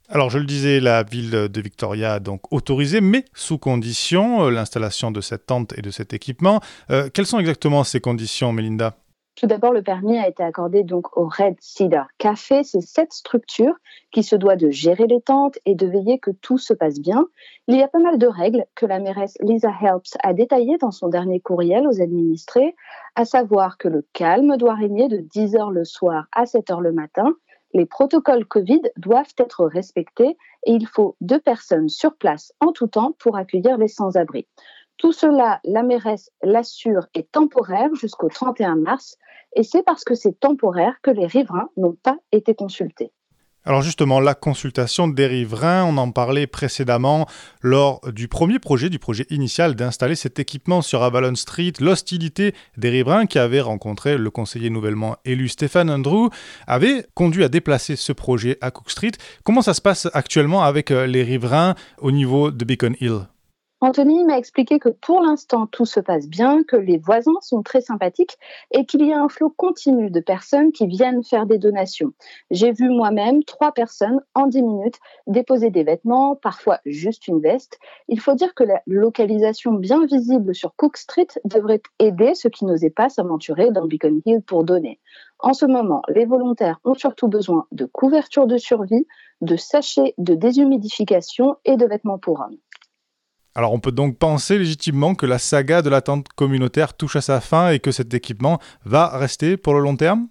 Alors 0.10 0.29
je 0.29 0.38
le 0.38 0.45
disais, 0.45 0.79
la 0.79 1.03
ville 1.03 1.31
de 1.31 1.62
Victoria 1.62 2.13
a 2.13 2.19
donc 2.19 2.51
autorisé, 2.51 3.00
mais 3.00 3.24
sous 3.33 3.57
condition, 3.57 4.45
euh, 4.45 4.51
l'installation 4.51 5.12
de 5.12 5.22
cette 5.22 5.45
tente 5.45 5.77
et 5.77 5.81
de 5.81 5.91
cet 5.91 6.13
équipement. 6.13 6.60
Euh, 6.91 7.10
quelles 7.13 7.25
sont 7.25 7.39
exactement 7.39 7.83
ces 7.83 8.01
conditions, 8.01 8.51
Melinda 8.51 8.95
tout 9.36 9.48
d'abord, 9.48 9.74
le 9.74 9.81
permis 9.81 10.19
a 10.19 10.27
été 10.27 10.43
accordé 10.43 10.83
donc 10.83 11.17
au 11.17 11.25
Red 11.27 11.55
Cedar 11.60 12.07
Café. 12.19 12.63
C'est 12.63 12.81
cette 12.81 13.13
structure 13.13 13.74
qui 14.12 14.22
se 14.22 14.36
doit 14.36 14.55
de 14.55 14.69
gérer 14.69 15.07
les 15.07 15.22
tentes 15.22 15.57
et 15.65 15.74
de 15.74 15.88
veiller 15.88 16.19
que 16.19 16.29
tout 16.29 16.60
se 16.60 16.72
passe 16.72 17.00
bien. 17.00 17.25
Il 17.67 17.75
y 17.75 17.81
a 17.81 17.88
pas 17.88 18.00
mal 18.00 18.19
de 18.19 18.27
règles 18.27 18.65
que 18.75 18.86
la 18.86 19.00
mairesse 19.00 19.36
Lisa 19.41 19.72
Helps 19.81 20.17
a 20.22 20.33
détaillées 20.33 20.77
dans 20.77 20.91
son 20.91 21.07
dernier 21.07 21.39
courriel 21.39 21.88
aux 21.88 22.00
administrés, 22.00 22.75
à 23.15 23.25
savoir 23.25 23.79
que 23.79 23.88
le 23.88 24.05
calme 24.13 24.55
doit 24.57 24.75
régner 24.75 25.07
de 25.07 25.17
10h 25.17 25.72
le 25.72 25.83
soir 25.83 26.27
à 26.31 26.43
7h 26.43 26.79
le 26.79 26.91
matin, 26.91 27.36
les 27.74 27.86
protocoles 27.86 28.46
Covid 28.46 28.82
doivent 28.98 29.34
être 29.38 29.65
respectés 29.65 30.38
et 30.65 30.72
il 30.72 30.88
faut 30.88 31.15
deux 31.22 31.39
personnes 31.39 31.89
sur 31.89 32.15
place 32.15 32.53
en 32.60 32.72
tout 32.72 32.88
temps 32.88 33.15
pour 33.20 33.36
accueillir 33.36 33.77
les 33.77 33.88
sans-abri. 33.88 34.48
Tout 34.98 35.12
cela, 35.12 35.60
la 35.63 35.84
mairesse 35.84 36.30
l'assure, 36.44 37.08
est 37.15 37.32
temporaire 37.32 37.94
jusqu'au 37.96 38.30
31 38.30 38.75
mars 38.75 39.18
et 39.56 39.63
c'est 39.63 39.84
parce 39.84 40.03
que 40.03 40.15
c'est 40.15 40.39
temporaire 40.39 40.98
que 41.01 41.12
les 41.12 41.25
riverains 41.25 41.70
n'ont 41.77 41.98
pas 42.01 42.18
été 42.32 42.56
consultés. 42.56 43.12
Alors 43.65 43.82
justement, 43.82 44.20
la 44.20 44.36
consultation 44.36 45.08
des 45.08 45.25
riverains, 45.25 45.86
on 45.86 45.96
en 45.98 46.12
parlait 46.12 46.48
précédemment 46.48 47.27
lors 47.62 48.01
du 48.12 48.27
premier 48.27 48.60
projet, 48.60 48.89
du 48.89 49.00
projet 49.00 49.25
initial 49.29 49.75
d'installer 49.75 50.15
cet 50.15 50.38
équipement 50.38 50.82
sur 50.82 51.01
Avalon 51.01 51.36
Street, 51.36 51.72
l'hostilité 51.79 52.53
des 52.75 52.89
riverains 52.89 53.25
qui 53.25 53.39
avaient 53.39 53.62
rencontré 53.62 54.17
le 54.17 54.29
conseiller 54.29 54.70
nouvellement 54.70 55.15
élu 55.24 55.48
Stéphane 55.48 55.89
Andrew 55.89 56.27
avait 56.67 57.05
conduit 57.13 57.46
à 57.46 57.50
déplacer 57.50 57.96
ce 57.96 58.12
projet 58.12 58.58
à 58.60 58.70
Cook 58.70 58.91
Street. 58.91 59.12
Comment 59.46 59.62
ça 59.62 59.74
se 59.74 59.82
passe 59.82 60.10
actuellement 60.13 60.63
avec 60.63 60.91
euh, 60.91 61.08
les 61.08 61.24
riverains 61.24 61.75
au 62.00 62.12
niveau 62.12 62.51
de 62.51 62.65
Beacon 62.65 62.96
Hill? 63.00 63.27
Anthony 63.86 64.24
m'a 64.24 64.38
expliqué 64.38 64.80
que 64.80 64.88
pour 64.88 65.20
l'instant 65.20 65.68
tout 65.68 65.84
se 65.84 66.00
passe 66.00 66.30
bien, 66.30 66.63
que 66.63 66.78
les 66.78 66.98
voisins 66.98 67.42
sont 67.42 67.63
très 67.63 67.82
sympathiques 67.82 68.38
et 68.72 68.86
qu'il 68.86 69.06
y 69.06 69.12
a 69.12 69.22
un 69.22 69.28
flot 69.28 69.50
continu 69.50 70.10
de 70.10 70.22
personnes 70.22 70.72
qui 70.72 70.88
viennent 70.88 71.22
faire 71.22 71.46
des 71.46 71.58
donations. 71.58 72.13
J'ai 72.50 72.72
vu 72.72 72.88
moi-même 72.88 73.44
trois 73.44 73.74
personnes 73.74 74.22
en 74.36 74.48
dix 74.48 74.62
minutes 74.62 75.00
déposer 75.28 75.70
des 75.70 75.84
vêtements, 75.84 76.34
parfois 76.34 76.80
juste 76.86 77.28
une 77.28 77.42
veste. 77.42 77.78
Il 78.08 78.22
faut 78.22 78.36
dire 78.36 78.56
que 78.56 78.63
la 78.63 78.82
localisation 78.88 79.74
bien 79.74 80.06
visible 80.06 80.56
sur 80.56 80.74
Cook 80.78 80.96
Street 80.96 81.28
devrait 81.44 81.82
aider 82.00 82.36
ceux 82.36 82.50
qui 82.50 82.63
n'osaient 82.63 82.90
pas 82.90 83.10
s'aventurer 83.10 83.70
dans 83.72 83.86
Beacon 83.86 84.22
Hill 84.25 84.42
pour 84.44 84.63
donner. 84.63 85.02
En 85.40 85.52
ce 85.52 85.66
moment, 85.66 86.04
les 86.08 86.24
volontaires 86.24 86.80
ont 86.86 86.94
surtout 86.94 87.28
besoin 87.28 87.66
de 87.74 87.84
couverture 87.84 88.48
de 88.48 88.56
survie, 88.56 89.06
de 89.42 89.58
sachets 89.58 90.13
de 90.18 90.36
déshumidification 90.36 91.58
et 91.66 91.75
de 91.75 91.86
vêtements 91.86 92.18
pour 92.18 92.40
hommes. 92.40 92.60
Alors 93.55 93.74
on 93.74 93.79
peut 93.79 93.91
donc 93.91 94.17
penser 94.17 94.57
légitimement 94.57 95.13
que 95.13 95.25
la 95.25 95.38
saga 95.38 95.81
de 95.81 95.89
la 95.89 96.01
tente 96.01 96.27
communautaire 96.29 96.95
touche 96.95 97.15
à 97.15 97.22
sa 97.22 97.39
fin 97.39 97.69
et 97.69 97.79
que 97.79 97.91
cet 97.91 98.13
équipement 98.13 98.60
va 98.83 99.10
rester 99.10 99.57
pour 99.57 99.74
le 99.75 99.79
long 99.79 99.95
terme? 99.95 100.27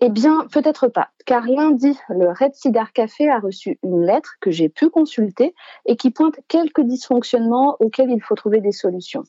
Eh 0.00 0.10
bien, 0.10 0.46
peut-être 0.52 0.88
pas, 0.88 1.08
car 1.24 1.46
lundi, 1.46 1.98
le 2.10 2.28
Red 2.28 2.54
Cedar 2.54 2.92
Café 2.92 3.30
a 3.30 3.38
reçu 3.38 3.78
une 3.82 4.04
lettre 4.04 4.34
que 4.42 4.50
j'ai 4.50 4.68
pu 4.68 4.90
consulter 4.90 5.54
et 5.86 5.96
qui 5.96 6.10
pointe 6.10 6.38
quelques 6.48 6.82
dysfonctionnements 6.82 7.76
auxquels 7.80 8.10
il 8.10 8.20
faut 8.20 8.34
trouver 8.34 8.60
des 8.60 8.72
solutions. 8.72 9.24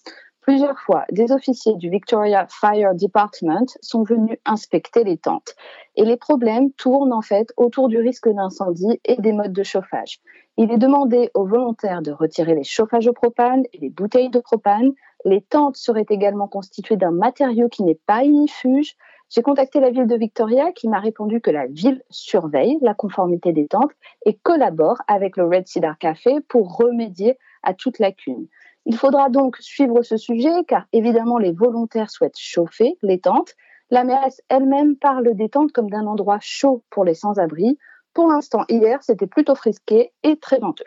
Plusieurs 0.48 0.80
fois, 0.80 1.04
des 1.12 1.34
officiers 1.34 1.76
du 1.76 1.90
Victoria 1.90 2.48
Fire 2.50 2.96
Department 2.96 3.68
sont 3.82 4.04
venus 4.04 4.38
inspecter 4.46 5.04
les 5.04 5.18
tentes. 5.18 5.56
Et 5.98 6.06
les 6.06 6.16
problèmes 6.16 6.72
tournent 6.72 7.12
en 7.12 7.22
fait 7.22 7.52
autour 7.58 7.90
du 7.90 7.98
risque 7.98 8.30
d'incendie 8.30 8.98
et 9.04 9.18
des 9.18 9.34
modes 9.34 9.52
de 9.52 9.64
chauffage. 9.64 10.22
Il 10.56 10.72
est 10.72 10.78
demandé 10.78 11.32
aux 11.34 11.46
volontaires 11.46 12.02
de 12.02 12.14
retirer 12.14 12.56
les 12.56 12.64
chauffages 12.64 13.10
au 13.10 13.12
propane 13.12 13.66
et 13.74 13.78
les 13.80 13.90
bouteilles 13.90 14.30
de 14.30 14.40
propane. 14.40 14.94
Les 15.26 15.42
tentes 15.42 15.76
seraient 15.76 16.06
également 16.10 16.48
constituées 16.48 16.96
d'un 16.96 17.12
matériau 17.12 17.68
qui 17.68 17.84
n'est 17.84 18.00
pas 18.08 18.24
ignifuge. 18.24 18.96
J'ai 19.30 19.42
contacté 19.42 19.82
la 19.82 19.90
ville 19.90 20.08
de 20.08 20.16
Victoria 20.16 20.72
qui 20.72 20.88
m'a 20.88 21.02
répondu 21.02 21.42
que 21.42 21.52
la 21.52 21.68
ville 21.68 22.02
surveille 22.10 22.78
la 22.82 22.94
conformité 22.94 23.52
des 23.52 23.68
tentes 23.68 23.92
et 24.26 24.36
collabore 24.36 25.02
avec 25.10 25.36
le 25.36 25.44
Red 25.44 25.68
Cedar 25.68 25.98
Café 25.98 26.38
pour 26.48 26.78
remédier 26.78 27.38
à 27.64 27.74
toute 27.74 28.00
lacune. 28.00 28.48
Il 28.90 28.96
faudra 28.96 29.30
donc 29.30 29.58
suivre 29.58 30.02
ce 30.02 30.16
sujet 30.16 30.64
car 30.66 30.86
évidemment 30.94 31.38
les 31.38 31.52
volontaires 31.52 32.10
souhaitent 32.10 32.40
chauffer 32.40 32.98
les 33.02 33.20
tentes. 33.20 33.54
La 33.90 34.06
mairesse 34.06 34.42
elle-même 34.48 34.96
parle 34.96 35.36
des 35.36 35.50
tentes 35.50 35.74
comme 35.74 35.90
d'un 35.90 36.08
endroit 36.08 36.40
chaud 36.40 36.86
pour 36.90 37.04
les 37.04 37.14
sans-abri. 37.14 37.78
Pour 38.14 38.30
l'instant, 38.30 38.64
hier, 38.70 39.04
c'était 39.04 39.28
plutôt 39.28 39.56
frisqué 39.56 40.14
et 40.24 40.38
très 40.38 40.60
venteux. 40.60 40.86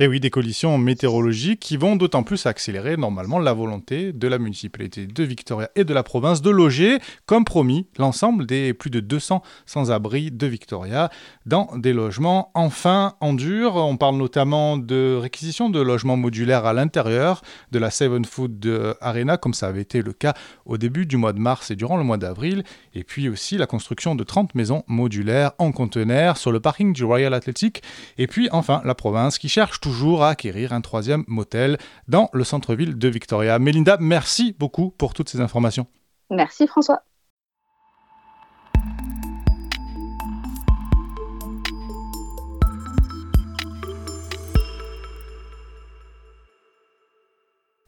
Et 0.00 0.04
eh 0.04 0.06
oui, 0.06 0.20
des 0.20 0.30
conditions 0.30 0.78
météorologiques 0.78 1.58
qui 1.58 1.76
vont 1.76 1.96
d'autant 1.96 2.22
plus 2.22 2.46
accélérer 2.46 2.96
normalement 2.96 3.40
la 3.40 3.52
volonté 3.52 4.12
de 4.12 4.28
la 4.28 4.38
municipalité 4.38 5.08
de 5.08 5.24
Victoria 5.24 5.70
et 5.74 5.82
de 5.82 5.92
la 5.92 6.04
province 6.04 6.40
de 6.40 6.50
loger, 6.50 6.98
comme 7.26 7.44
promis, 7.44 7.88
l'ensemble 7.98 8.46
des 8.46 8.74
plus 8.74 8.90
de 8.90 9.00
200 9.00 9.42
sans-abri 9.66 10.30
de 10.30 10.46
Victoria 10.46 11.10
dans 11.46 11.76
des 11.76 11.92
logements 11.92 12.52
enfin 12.54 13.16
en 13.20 13.32
dur. 13.32 13.74
On 13.74 13.96
parle 13.96 14.18
notamment 14.18 14.76
de 14.76 15.18
réquisition 15.20 15.68
de 15.68 15.80
logements 15.80 16.16
modulaires 16.16 16.64
à 16.64 16.74
l'intérieur 16.74 17.42
de 17.72 17.80
la 17.80 17.90
Seven 17.90 18.24
Food 18.24 18.96
Arena, 19.00 19.36
comme 19.36 19.52
ça 19.52 19.66
avait 19.66 19.82
été 19.82 20.00
le 20.00 20.12
cas 20.12 20.34
au 20.64 20.78
début 20.78 21.06
du 21.06 21.16
mois 21.16 21.32
de 21.32 21.40
mars 21.40 21.72
et 21.72 21.74
durant 21.74 21.96
le 21.96 22.04
mois 22.04 22.18
d'avril. 22.18 22.62
Et 22.94 23.02
puis 23.02 23.28
aussi 23.28 23.58
la 23.58 23.66
construction 23.66 24.14
de 24.14 24.22
30 24.22 24.54
maisons 24.54 24.84
modulaires 24.86 25.54
en 25.58 25.72
conteneurs 25.72 26.36
sur 26.36 26.52
le 26.52 26.60
parking 26.60 26.92
du 26.92 27.02
Royal 27.02 27.34
Athletic. 27.34 27.82
Et 28.16 28.28
puis 28.28 28.48
enfin 28.52 28.80
la 28.84 28.94
province 28.94 29.38
qui 29.38 29.48
cherche 29.48 29.80
toujours 29.88 30.22
à 30.22 30.28
acquérir 30.28 30.74
un 30.74 30.82
troisième 30.82 31.24
motel 31.28 31.78
dans 32.08 32.28
le 32.34 32.44
centre-ville 32.44 32.98
de 32.98 33.08
Victoria. 33.08 33.58
Mélinda, 33.58 33.96
merci 33.98 34.54
beaucoup 34.58 34.90
pour 34.90 35.14
toutes 35.14 35.30
ces 35.30 35.40
informations. 35.40 35.86
Merci 36.28 36.66
François. 36.66 37.04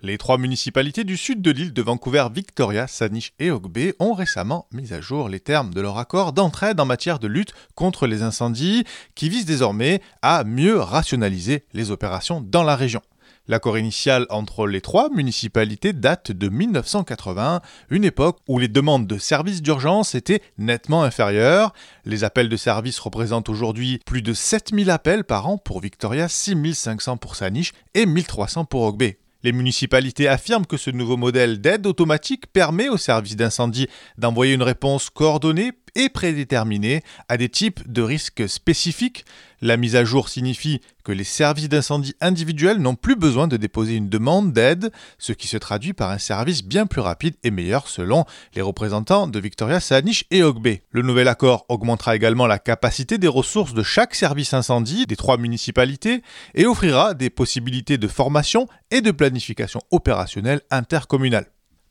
Les 0.02 0.16
trois 0.16 0.38
municipalités 0.38 1.04
du 1.04 1.18
sud 1.18 1.42
de 1.42 1.50
l'île 1.50 1.74
de 1.74 1.82
Vancouver, 1.82 2.28
Victoria, 2.34 2.86
Saanich 2.86 3.34
et 3.38 3.50
Bay 3.50 3.94
ont 3.98 4.14
récemment 4.14 4.66
mis 4.72 4.94
à 4.94 5.02
jour 5.02 5.28
les 5.28 5.40
termes 5.40 5.74
de 5.74 5.80
leur 5.82 5.98
accord 5.98 6.32
d'entraide 6.32 6.80
en 6.80 6.86
matière 6.86 7.18
de 7.18 7.28
lutte 7.28 7.52
contre 7.74 8.06
les 8.06 8.22
incendies, 8.22 8.84
qui 9.14 9.28
vise 9.28 9.44
désormais 9.44 10.00
à 10.22 10.42
mieux 10.44 10.78
rationaliser 10.78 11.64
les 11.74 11.90
opérations 11.90 12.40
dans 12.40 12.62
la 12.62 12.76
région. 12.76 13.02
L'accord 13.46 13.76
initial 13.76 14.24
entre 14.30 14.66
les 14.66 14.80
trois 14.80 15.10
municipalités 15.10 15.92
date 15.92 16.32
de 16.32 16.48
1981, 16.48 17.60
une 17.90 18.04
époque 18.04 18.38
où 18.48 18.58
les 18.58 18.68
demandes 18.68 19.06
de 19.06 19.18
services 19.18 19.60
d'urgence 19.60 20.14
étaient 20.14 20.40
nettement 20.56 21.02
inférieures. 21.02 21.74
Les 22.06 22.24
appels 22.24 22.48
de 22.48 22.56
services 22.56 23.00
représentent 23.00 23.50
aujourd'hui 23.50 24.00
plus 24.06 24.22
de 24.22 24.32
7000 24.32 24.88
appels 24.88 25.24
par 25.24 25.46
an 25.46 25.58
pour 25.58 25.80
Victoria, 25.82 26.26
6500 26.26 27.18
pour 27.18 27.36
Sanish 27.36 27.74
et 27.92 28.06
1300 28.06 28.64
pour 28.64 28.84
Ogbe. 28.84 29.12
Les 29.42 29.52
municipalités 29.52 30.28
affirment 30.28 30.66
que 30.66 30.76
ce 30.76 30.90
nouveau 30.90 31.16
modèle 31.16 31.60
d'aide 31.60 31.86
automatique 31.86 32.46
permet 32.52 32.88
aux 32.88 32.98
services 32.98 33.36
d'incendie 33.36 33.88
d'envoyer 34.18 34.54
une 34.54 34.62
réponse 34.62 35.08
coordonnée 35.08 35.72
et 35.94 36.08
prédéterminée 36.08 37.02
à 37.28 37.36
des 37.36 37.48
types 37.48 37.80
de 37.90 38.02
risques 38.02 38.48
spécifiques. 38.48 39.24
La 39.62 39.76
mise 39.76 39.94
à 39.94 40.04
jour 40.04 40.30
signifie 40.30 40.80
que 41.04 41.12
les 41.12 41.24
services 41.24 41.68
d'incendie 41.68 42.14
individuels 42.20 42.78
n'ont 42.78 42.94
plus 42.94 43.16
besoin 43.16 43.46
de 43.46 43.58
déposer 43.58 43.94
une 43.94 44.08
demande 44.08 44.52
d'aide, 44.52 44.90
ce 45.18 45.32
qui 45.32 45.48
se 45.48 45.58
traduit 45.58 45.92
par 45.92 46.10
un 46.10 46.18
service 46.18 46.64
bien 46.64 46.86
plus 46.86 47.00
rapide 47.02 47.34
et 47.44 47.50
meilleur 47.50 47.88
selon 47.88 48.24
les 48.54 48.62
représentants 48.62 49.26
de 49.26 49.38
Victoria 49.38 49.80
Sanish 49.80 50.24
et 50.30 50.42
Ogbe. 50.42 50.76
Le 50.90 51.02
nouvel 51.02 51.28
accord 51.28 51.66
augmentera 51.68 52.16
également 52.16 52.46
la 52.46 52.58
capacité 52.58 53.18
des 53.18 53.28
ressources 53.28 53.74
de 53.74 53.82
chaque 53.82 54.14
service 54.14 54.54
incendie 54.54 55.06
des 55.06 55.16
trois 55.16 55.36
municipalités 55.36 56.22
et 56.54 56.66
offrira 56.66 57.12
des 57.12 57.28
possibilités 57.28 57.98
de 57.98 58.08
formation 58.08 58.66
et 58.90 59.02
de 59.02 59.10
planification 59.10 59.80
opérationnelle 59.90 60.62
intercommunale. 60.70 61.46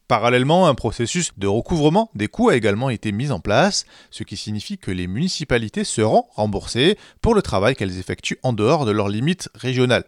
Parallèlement, 0.10 0.66
un 0.66 0.74
processus 0.74 1.34
de 1.38 1.46
recouvrement 1.46 2.10
des 2.16 2.28
coûts 2.28 2.50
a 2.50 2.56
également 2.56 2.90
été 2.90 3.12
mis 3.12 3.30
en 3.30 3.40
place, 3.40 3.86
ce 4.10 4.24
qui 4.24 4.38
signifie 4.38 4.80
que 4.80 4.90
les 4.90 5.06
municipalités 5.06 5.84
seront 5.84 6.26
remboursées 6.32 6.98
pour 7.22 7.36
le 7.36 7.44
travail 7.44 7.76
qu'elles 7.76 8.00
effectuent 8.00 8.40
en 8.42 8.52
dehors 8.52 8.86
de 8.86 8.92
leurs 8.92 9.08
limites 9.08 9.50
régionales. 9.54 10.06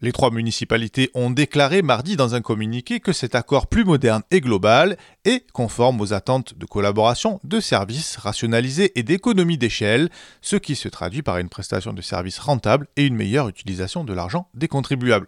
Les 0.00 0.12
trois 0.12 0.30
municipalités 0.30 1.10
ont 1.14 1.30
déclaré 1.30 1.82
mardi 1.82 2.14
dans 2.14 2.36
un 2.36 2.42
communiqué 2.42 3.00
que 3.00 3.12
cet 3.12 3.34
accord 3.34 3.66
plus 3.66 3.84
moderne 3.84 4.22
et 4.30 4.40
global 4.40 4.96
est 5.24 5.50
conforme 5.50 6.00
aux 6.00 6.12
attentes 6.12 6.56
de 6.56 6.64
collaboration, 6.64 7.40
de 7.42 7.58
services 7.58 8.16
rationalisés 8.16 8.96
et 8.96 9.02
d'économie 9.02 9.58
d'échelle, 9.58 10.10
ce 10.42 10.54
qui 10.54 10.76
se 10.76 10.86
traduit 10.86 11.22
par 11.22 11.38
une 11.38 11.48
prestation 11.48 11.92
de 11.92 12.02
services 12.02 12.38
rentable 12.38 12.86
et 12.96 13.04
une 13.04 13.16
meilleure 13.16 13.48
utilisation 13.48 14.04
de 14.04 14.12
l'argent 14.12 14.46
des 14.54 14.68
contribuables. 14.68 15.26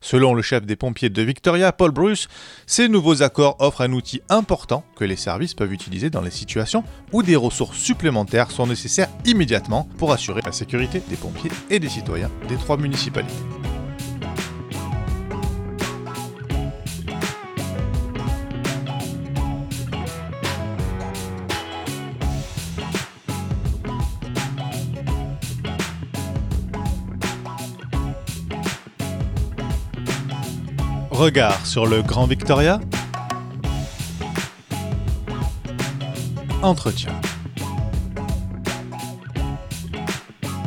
Selon 0.00 0.34
le 0.34 0.42
chef 0.42 0.64
des 0.64 0.76
pompiers 0.76 1.10
de 1.10 1.22
Victoria, 1.22 1.72
Paul 1.72 1.90
Bruce, 1.90 2.28
ces 2.66 2.88
nouveaux 2.88 3.22
accords 3.22 3.56
offrent 3.58 3.82
un 3.82 3.92
outil 3.92 4.20
important 4.28 4.84
que 4.96 5.04
les 5.04 5.16
services 5.16 5.54
peuvent 5.54 5.72
utiliser 5.72 6.10
dans 6.10 6.22
les 6.22 6.30
situations 6.30 6.84
où 7.12 7.22
des 7.22 7.36
ressources 7.36 7.78
supplémentaires 7.78 8.50
sont 8.50 8.66
nécessaires 8.66 9.08
immédiatement 9.24 9.88
pour 9.98 10.12
assurer 10.12 10.42
la 10.44 10.52
sécurité 10.52 11.02
des 11.08 11.16
pompiers 11.16 11.50
et 11.70 11.78
des 11.78 11.88
citoyens 11.88 12.30
des 12.48 12.56
trois 12.56 12.76
municipalités. 12.76 13.34
Regard 31.16 31.64
sur 31.64 31.86
le 31.86 32.02
Grand 32.02 32.26
Victoria. 32.26 32.78
Entretien. 36.60 37.12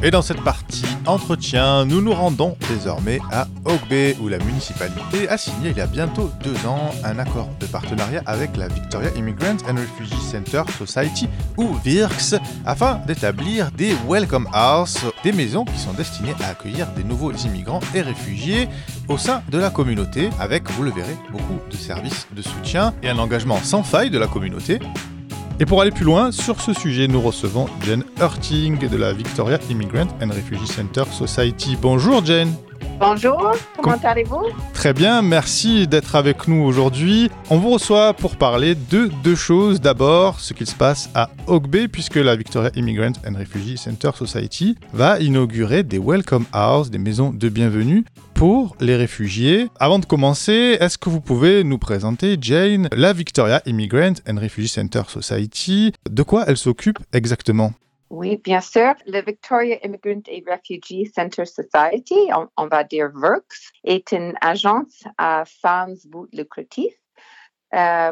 Et 0.01 0.09
dans 0.09 0.23
cette 0.23 0.41
partie 0.41 0.85
entretien, 1.05 1.85
nous 1.85 2.01
nous 2.01 2.13
rendons 2.13 2.57
désormais 2.67 3.19
à 3.31 3.47
Ogbe, 3.65 4.15
où 4.21 4.27
la 4.27 4.39
municipalité 4.39 5.29
a 5.29 5.37
signé 5.37 5.69
il 5.69 5.77
y 5.77 5.81
a 5.81 5.87
bientôt 5.87 6.31
deux 6.43 6.65
ans 6.65 6.89
un 7.03 7.19
accord 7.19 7.49
de 7.59 7.67
partenariat 7.67 8.23
avec 8.25 8.57
la 8.57 8.69
Victoria 8.69 9.11
Immigrant 9.15 9.57
and 9.67 9.75
Refugee 9.75 10.21
Center 10.31 10.63
Society, 10.79 11.29
ou 11.57 11.75
VIRCS, 11.83 12.35
afin 12.65 13.01
d'établir 13.05 13.71
des 13.71 13.93
Welcome 14.07 14.47
House, 14.51 14.97
des 15.23 15.31
maisons 15.31 15.65
qui 15.65 15.77
sont 15.77 15.93
destinées 15.93 16.33
à 16.43 16.47
accueillir 16.47 16.87
des 16.93 17.03
nouveaux 17.03 17.33
immigrants 17.33 17.81
et 17.93 18.01
réfugiés 18.01 18.67
au 19.09 19.17
sein 19.17 19.41
de 19.51 19.57
la 19.57 19.69
communauté, 19.69 20.29
avec, 20.39 20.69
vous 20.71 20.83
le 20.83 20.91
verrez, 20.91 21.17
beaucoup 21.31 21.59
de 21.69 21.75
services 21.75 22.27
de 22.31 22.41
soutien 22.41 22.93
et 23.03 23.09
un 23.09 23.17
engagement 23.17 23.57
sans 23.57 23.83
faille 23.83 24.09
de 24.09 24.19
la 24.19 24.27
communauté 24.27 24.79
et 25.61 25.65
pour 25.65 25.81
aller 25.81 25.91
plus 25.91 26.05
loin, 26.05 26.31
sur 26.31 26.61
ce 26.61 26.71
sujet, 26.71 27.09
nous 27.09 27.19
recevons 27.19 27.67
Jen 27.83 28.05
Hurting 28.21 28.87
de 28.87 28.95
la 28.95 29.11
Victoria 29.11 29.59
Immigrant 29.69 30.07
and 30.21 30.29
Refugee 30.29 30.65
Center 30.65 31.03
Society. 31.11 31.77
Bonjour 31.81 32.25
Jen. 32.25 32.47
Bonjour, 32.99 33.55
comment 33.77 33.97
allez-vous? 34.03 34.47
Très 34.73 34.93
bien, 34.93 35.21
merci 35.21 35.87
d'être 35.87 36.15
avec 36.15 36.47
nous 36.47 36.61
aujourd'hui. 36.63 37.31
On 37.49 37.57
vous 37.57 37.69
reçoit 37.71 38.13
pour 38.13 38.35
parler 38.35 38.75
de 38.75 39.09
deux 39.23 39.35
choses. 39.35 39.79
D'abord, 39.79 40.39
ce 40.39 40.53
qu'il 40.53 40.67
se 40.67 40.75
passe 40.75 41.09
à 41.15 41.29
Ogbe, 41.47 41.87
puisque 41.91 42.15
la 42.15 42.35
Victoria 42.35 42.71
Immigrant 42.75 43.13
and 43.25 43.37
Refugee 43.37 43.77
Center 43.77 44.11
Society 44.15 44.77
va 44.93 45.19
inaugurer 45.19 45.83
des 45.83 45.97
Welcome 45.97 46.45
House, 46.51 46.89
des 46.89 46.97
maisons 46.97 47.31
de 47.31 47.49
bienvenue 47.49 48.03
pour 48.33 48.75
les 48.79 48.95
réfugiés. 48.95 49.69
Avant 49.79 49.99
de 49.99 50.05
commencer, 50.05 50.77
est-ce 50.79 50.97
que 50.97 51.09
vous 51.09 51.21
pouvez 51.21 51.63
nous 51.63 51.77
présenter, 51.77 52.37
Jane, 52.39 52.89
la 52.93 53.13
Victoria 53.13 53.61
Immigrant 53.65 54.13
and 54.29 54.39
Refugee 54.39 54.67
Center 54.67 55.03
Society? 55.07 55.93
De 56.09 56.23
quoi 56.23 56.45
elle 56.47 56.57
s'occupe 56.57 56.99
exactement? 57.13 57.73
Oui, 58.09 58.37
bien 58.43 58.61
sûr. 58.61 58.93
Le 59.05 59.21
Victoria 59.21 59.77
Immigrant 59.85 60.21
and 60.29 60.51
Refugee 60.51 61.11
Center 61.13 61.45
Society, 61.45 62.29
on, 62.57 62.67
va 62.67 62.83
dire 62.83 63.09
VERX, 63.13 63.71
est 63.83 64.11
une 64.11 64.33
agence 64.41 65.03
à 65.17 65.43
femmes 65.45 65.95
but 66.05 66.27
lucratif. 66.33 66.93
Euh, 67.75 68.11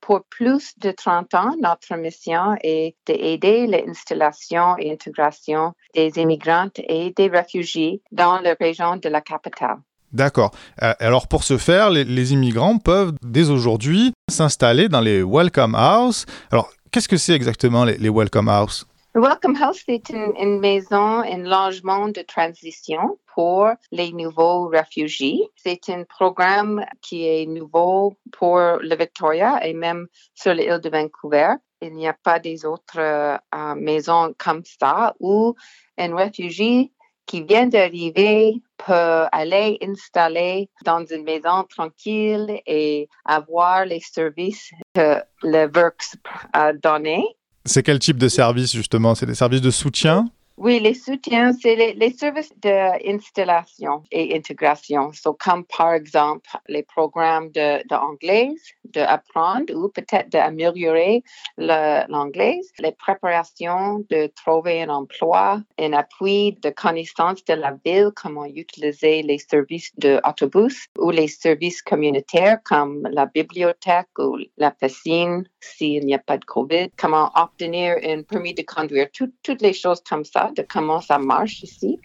pour 0.00 0.24
plus 0.24 0.76
de 0.78 0.90
30 0.90 1.34
ans, 1.34 1.54
notre 1.60 1.94
mission 1.94 2.56
est 2.62 2.96
d'aider 3.06 3.68
l'installation 3.68 4.76
et 4.78 4.88
l'intégration 4.90 5.74
des 5.94 6.10
immigrantes 6.16 6.80
et 6.88 7.12
des 7.16 7.28
réfugiés 7.28 8.02
dans 8.10 8.40
la 8.40 8.54
région 8.58 8.96
de 8.96 9.08
la 9.08 9.20
capitale. 9.20 9.76
D'accord. 10.12 10.50
Euh, 10.82 10.92
alors 10.98 11.28
pour 11.28 11.44
ce 11.44 11.56
faire, 11.56 11.90
les, 11.90 12.32
immigrants 12.32 12.78
peuvent 12.78 13.12
dès 13.22 13.48
aujourd'hui 13.50 14.12
s'installer 14.28 14.88
dans 14.88 15.00
les 15.00 15.22
Welcome 15.22 15.76
House. 15.76 16.26
Alors 16.50 16.72
qu'est-ce 16.90 17.08
que 17.08 17.16
c'est 17.16 17.34
exactement 17.34 17.84
les, 17.84 17.96
les 17.98 18.10
Welcome 18.10 18.48
House? 18.48 18.86
Welcome 19.18 19.56
House, 19.56 19.82
c'est 19.86 20.10
une, 20.10 20.60
maison, 20.60 21.22
un 21.22 21.38
logement 21.38 22.08
de 22.08 22.20
transition 22.20 23.18
pour 23.34 23.70
les 23.90 24.12
nouveaux 24.12 24.68
réfugiés. 24.68 25.40
C'est 25.56 25.88
un 25.88 26.04
programme 26.04 26.84
qui 27.00 27.26
est 27.26 27.46
nouveau 27.46 28.18
pour 28.30 28.58
le 28.58 28.94
Victoria 28.94 29.66
et 29.66 29.72
même 29.72 30.08
sur 30.34 30.52
l'île 30.52 30.80
de 30.80 30.90
Vancouver. 30.90 31.54
Il 31.80 31.94
n'y 31.94 32.06
a 32.06 32.12
pas 32.12 32.40
des 32.40 32.66
autres 32.66 32.98
euh, 32.98 33.38
maisons 33.76 34.34
comme 34.36 34.62
ça 34.78 35.14
où 35.18 35.54
un 35.96 36.14
réfugié 36.14 36.92
qui 37.24 37.42
vient 37.42 37.68
d'arriver 37.68 38.60
peut 38.76 39.24
aller 39.32 39.78
installer 39.80 40.68
dans 40.84 41.06
une 41.06 41.24
maison 41.24 41.64
tranquille 41.64 42.60
et 42.66 43.08
avoir 43.24 43.86
les 43.86 44.00
services 44.00 44.72
que 44.94 45.22
le 45.42 45.70
Works 45.74 46.16
a 46.52 46.74
donnés 46.74 47.24
c'est 47.66 47.82
quel 47.82 47.98
type 47.98 48.18
de 48.18 48.28
service 48.28 48.72
justement? 48.72 49.14
C'est 49.14 49.26
des 49.26 49.34
services 49.34 49.60
de 49.60 49.70
soutien 49.70 50.26
oui, 50.58 50.80
les 50.80 50.94
soutiens, 50.94 51.52
c'est 51.52 51.76
les, 51.76 52.10
services 52.12 52.52
d'installation 52.58 54.02
et 54.10 54.34
intégration. 54.34 55.12
So, 55.12 55.34
comme 55.34 55.64
par 55.66 55.92
exemple 55.92 56.48
les 56.66 56.82
programmes 56.82 57.50
d'anglais, 57.90 58.48
de, 58.84 59.00
d'apprendre 59.00 59.74
ou 59.74 59.90
peut-être 59.90 60.30
d'améliorer 60.30 61.22
l'anglais, 61.58 62.60
les 62.78 62.92
préparations 62.92 64.04
de 64.08 64.32
trouver 64.34 64.82
un 64.82 64.88
emploi, 64.88 65.60
un 65.78 65.92
appui 65.92 66.52
de 66.62 66.70
connaissance 66.70 67.44
de 67.44 67.52
la 67.52 67.76
ville, 67.84 68.10
comment 68.16 68.46
utiliser 68.46 69.22
les 69.22 69.38
services 69.38 69.92
d'autobus 69.98 70.86
ou 70.98 71.10
les 71.10 71.28
services 71.28 71.82
communautaires 71.82 72.60
comme 72.64 73.06
la 73.10 73.26
bibliothèque 73.26 74.08
ou 74.18 74.38
la 74.56 74.70
piscine 74.70 75.44
s'il 75.60 76.06
n'y 76.06 76.14
a 76.14 76.18
pas 76.18 76.38
de 76.38 76.44
COVID, 76.44 76.90
comment 76.96 77.30
obtenir 77.34 77.96
un 78.02 78.22
permis 78.22 78.54
de 78.54 78.62
conduire, 78.62 79.08
toutes 79.12 79.60
les 79.60 79.72
choses 79.72 80.00
comme 80.08 80.24
ça 80.24 80.45
de 80.52 80.62
comment 80.62 81.00
ça 81.00 81.18
marche 81.18 81.62
ici 81.62 82.00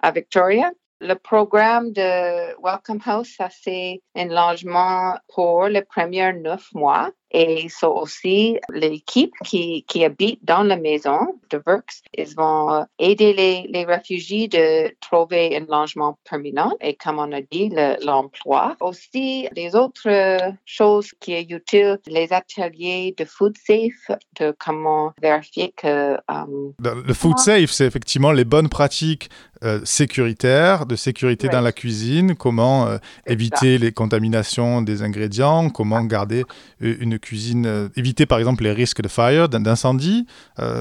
à 0.00 0.10
Victoria. 0.10 0.70
Le 1.06 1.16
programme 1.16 1.92
de 1.92 2.56
Welcome 2.62 3.00
House, 3.04 3.34
ça 3.36 3.50
c'est 3.50 4.00
un 4.16 4.24
logement 4.24 5.18
pour 5.34 5.66
les 5.66 5.82
premiers 5.82 6.32
neuf 6.32 6.72
mois 6.72 7.10
et 7.30 7.66
c'est 7.68 7.86
aussi 7.86 8.58
l'équipe 8.72 9.32
qui, 9.44 9.84
qui 9.88 10.04
habite 10.04 10.38
dans 10.44 10.62
la 10.62 10.76
maison 10.76 11.18
de 11.50 11.60
Works. 11.66 12.04
Ils 12.16 12.32
vont 12.36 12.86
aider 12.98 13.34
les, 13.34 13.66
les 13.68 13.84
réfugiés 13.84 14.46
de 14.46 14.94
trouver 15.00 15.56
un 15.56 15.66
logement 15.68 16.16
permanent 16.30 16.72
et 16.80 16.94
comme 16.94 17.18
on 17.18 17.32
a 17.32 17.40
dit, 17.42 17.70
l'emploi. 18.02 18.76
aussi, 18.80 19.48
des 19.52 19.74
autres 19.74 20.38
choses 20.64 21.10
qui 21.18 21.32
est 21.34 21.50
utile, 21.50 21.98
les 22.06 22.32
ateliers 22.32 23.14
de 23.18 23.24
food 23.24 23.56
safe, 23.58 24.16
de 24.38 24.54
comment 24.58 25.12
vérifier 25.20 25.74
que... 25.76 26.14
Um, 26.28 26.72
le 26.78 27.14
food 27.14 27.38
safe, 27.38 27.72
c'est 27.72 27.86
effectivement 27.86 28.30
les 28.30 28.44
bonnes 28.44 28.68
pratiques 28.68 29.28
sécuritaires, 29.84 30.86
de 30.86 30.96
sécurité 30.96 31.48
dans 31.48 31.60
la 31.60 31.72
cuisine, 31.72 32.34
comment 32.34 32.88
éviter 33.26 33.78
les 33.78 33.92
contaminations 33.92 34.82
des 34.82 35.02
ingrédients, 35.02 35.70
comment 35.70 36.02
garder 36.02 36.44
une 36.80 37.18
cuisine, 37.18 37.90
éviter 37.96 38.26
par 38.26 38.38
exemple 38.38 38.64
les 38.64 38.72
risques 38.72 39.02
de 39.02 39.08
fire, 39.08 39.48
d'incendie. 39.48 40.26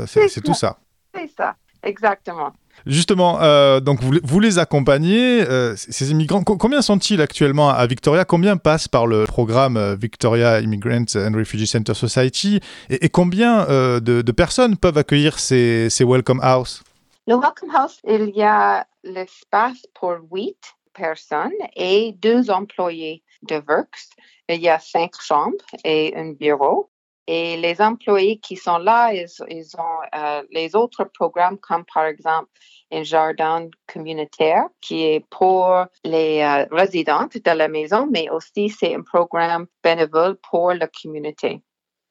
c'est 0.05 0.41
tout 0.43 0.53
ça. 0.53 0.77
C'est 1.15 1.29
ça, 1.37 1.55
exactement. 1.83 2.53
Justement, 2.85 3.41
euh, 3.41 3.79
donc 3.79 4.01
vous, 4.01 4.39
les 4.39 4.59
accompagnez, 4.59 5.41
euh, 5.47 5.73
ces 5.77 6.11
immigrants. 6.11 6.43
combien 6.43 6.81
sont-ils 6.81 7.21
actuellement 7.21 7.69
à 7.69 7.85
Victoria? 7.87 8.25
Combien 8.25 8.57
passent 8.57 8.89
par 8.89 9.07
le 9.07 9.23
programme 9.23 9.77
euh, 9.77 9.95
Victoria 9.95 10.59
Immigrant 10.59 11.05
and 11.15 11.33
Refugee 11.33 11.67
Center 11.67 11.93
Society? 11.93 12.59
Et, 12.89 13.07
combien 13.07 13.65
de, 13.99 14.31
personnes 14.31 14.75
peuvent 14.75 14.97
accueillir 14.97 15.39
ces, 15.39 15.89
Welcome 16.01 16.41
House? 16.41 16.83
Le 17.25 17.35
Welcome 17.35 17.73
House, 17.73 18.01
il 18.03 18.35
y 18.35 18.43
a 18.43 18.85
l'espace 19.01 19.87
pour 19.93 20.15
huit 20.29 20.59
personnes 20.93 21.53
et 21.73 22.11
deux 22.17 22.51
employés 22.51 23.23
de 23.43 23.63
Works. 23.65 24.09
Il 24.49 24.59
y 24.59 24.67
a 24.67 24.77
cinq 24.77 25.13
chambres 25.21 25.63
et 25.85 26.13
un 26.17 26.33
bureau. 26.33 26.89
Et 27.25 27.55
les 27.55 27.81
employés 27.81 28.39
qui 28.39 28.57
sont 28.57 28.77
là, 28.77 29.13
ils, 29.13 29.77
ont 29.77 29.99
euh, 30.13 30.43
les 30.51 30.75
autres 30.75 31.05
programmes 31.05 31.57
comme 31.57 31.85
par 31.85 32.07
exemple 32.07 32.49
un 32.91 33.03
jardin 33.03 33.69
communautaire 33.87 34.65
qui 34.81 35.03
est 35.03 35.25
pour 35.29 35.85
les 36.03 36.41
euh, 36.41 36.65
résidents 36.71 37.29
de 37.33 37.51
la 37.51 37.69
maison, 37.69 38.05
mais 38.11 38.29
aussi 38.31 38.67
c'est 38.67 38.95
un 38.95 39.01
programme 39.01 39.67
bénévole 39.81 40.35
pour 40.51 40.73
la 40.73 40.89
communauté. 40.89 41.61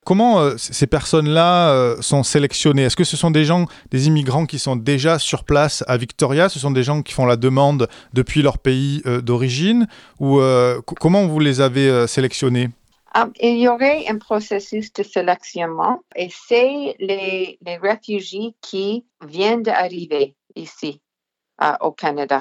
Comment 0.04 0.40
euh, 0.40 0.56
ces 0.56 0.86
personnes-là 0.86 1.96
sont 2.00 2.22
sélectionnées? 2.22 2.82
Est-ce 2.82 2.96
que 2.96 3.04
ce 3.04 3.16
sont 3.16 3.30
des 3.30 3.44
gens, 3.44 3.66
des 3.90 4.08
immigrants 4.08 4.46
qui 4.46 4.58
sont 4.58 4.76
déjà 4.76 5.18
sur 5.18 5.44
place 5.44 5.84
à 5.86 5.96
Victoria? 5.96 6.48
Ce 6.48 6.58
sont 6.58 6.72
des 6.72 6.82
gens 6.82 7.02
qui 7.02 7.12
font 7.12 7.26
la 7.26 7.36
demande 7.36 7.88
depuis 8.12 8.42
leur 8.42 8.58
pays 8.58 9.02
d'origine? 9.22 9.86
Ou 10.18 10.40
comment 11.00 11.26
vous 11.26 11.38
les 11.38 11.60
avez 11.60 12.06
sélectionnés? 12.08 12.70
Um, 13.14 13.30
il 13.40 13.58
y 13.58 13.68
aurait 13.68 14.06
un 14.08 14.16
processus 14.16 14.90
de 14.94 15.02
sélectionnement 15.02 16.00
et 16.16 16.30
c'est 16.30 16.96
les, 16.98 17.58
réfugiés 17.82 18.54
qui 18.62 19.04
viennent 19.26 19.62
d'arriver 19.62 20.34
ici 20.56 21.00
au 21.80 21.92
Canada. 21.92 22.40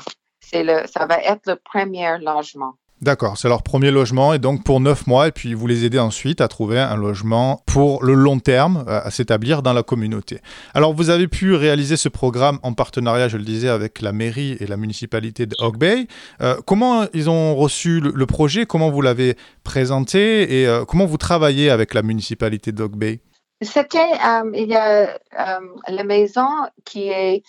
Le, 0.54 0.88
ça 0.88 1.06
va 1.06 1.18
être 1.20 1.48
le 1.48 1.56
premier 1.58 2.18
logement. 2.20 2.76
D'accord, 3.02 3.36
c'est 3.36 3.48
leur 3.48 3.64
premier 3.64 3.90
logement 3.90 4.32
et 4.32 4.38
donc 4.38 4.64
pour 4.64 4.80
neuf 4.80 5.08
mois 5.08 5.28
et 5.28 5.32
puis 5.32 5.56
vous 5.56 5.66
les 5.66 5.86
aidez 5.86 5.98
ensuite 5.98 6.40
à 6.40 6.48
trouver 6.48 6.80
un 6.80 6.96
logement 6.96 7.64
pour 7.66 8.04
le 8.04 8.14
long 8.14 8.38
terme, 8.38 8.86
euh, 8.88 9.02
à 9.04 9.10
s'établir 9.10 9.64
dans 9.64 9.74
la 9.74 9.82
communauté. 9.82 10.40
Alors 10.76 10.94
vous 10.94 11.10
avez 11.10 11.28
pu 11.28 11.56
réaliser 11.56 11.98
ce 11.98 12.10
programme 12.10 12.60
en 12.62 12.74
partenariat, 12.74 13.28
je 13.28 13.38
le 13.38 13.44
disais, 13.44 13.70
avec 13.70 14.02
la 14.02 14.12
mairie 14.12 14.56
et 14.60 14.68
la 14.68 14.78
municipalité 14.78 15.48
de 15.48 15.56
Bay. 15.76 16.06
Euh, 16.42 16.58
comment 16.68 17.08
ils 17.16 17.28
ont 17.28 17.56
reçu 17.56 18.02
le, 18.02 18.26
projet? 18.28 18.68
Comment 18.68 18.92
vous 18.92 19.02
l'avez 19.02 19.36
présenté? 19.64 20.62
Et 20.62 20.68
euh, 20.68 20.86
comment 20.86 21.08
vous 21.08 21.18
travaillez 21.18 21.72
avec 21.72 21.96
la 21.96 22.04
municipalité 22.04 22.72
de 22.72 22.86
Bay? 22.86 23.20
C'était 23.64 23.98
il 24.54 24.68
y 24.70 24.76
a 24.76 25.18
la 25.88 26.04
maison 26.04 26.48
qui 26.86 27.10
est 27.10 27.42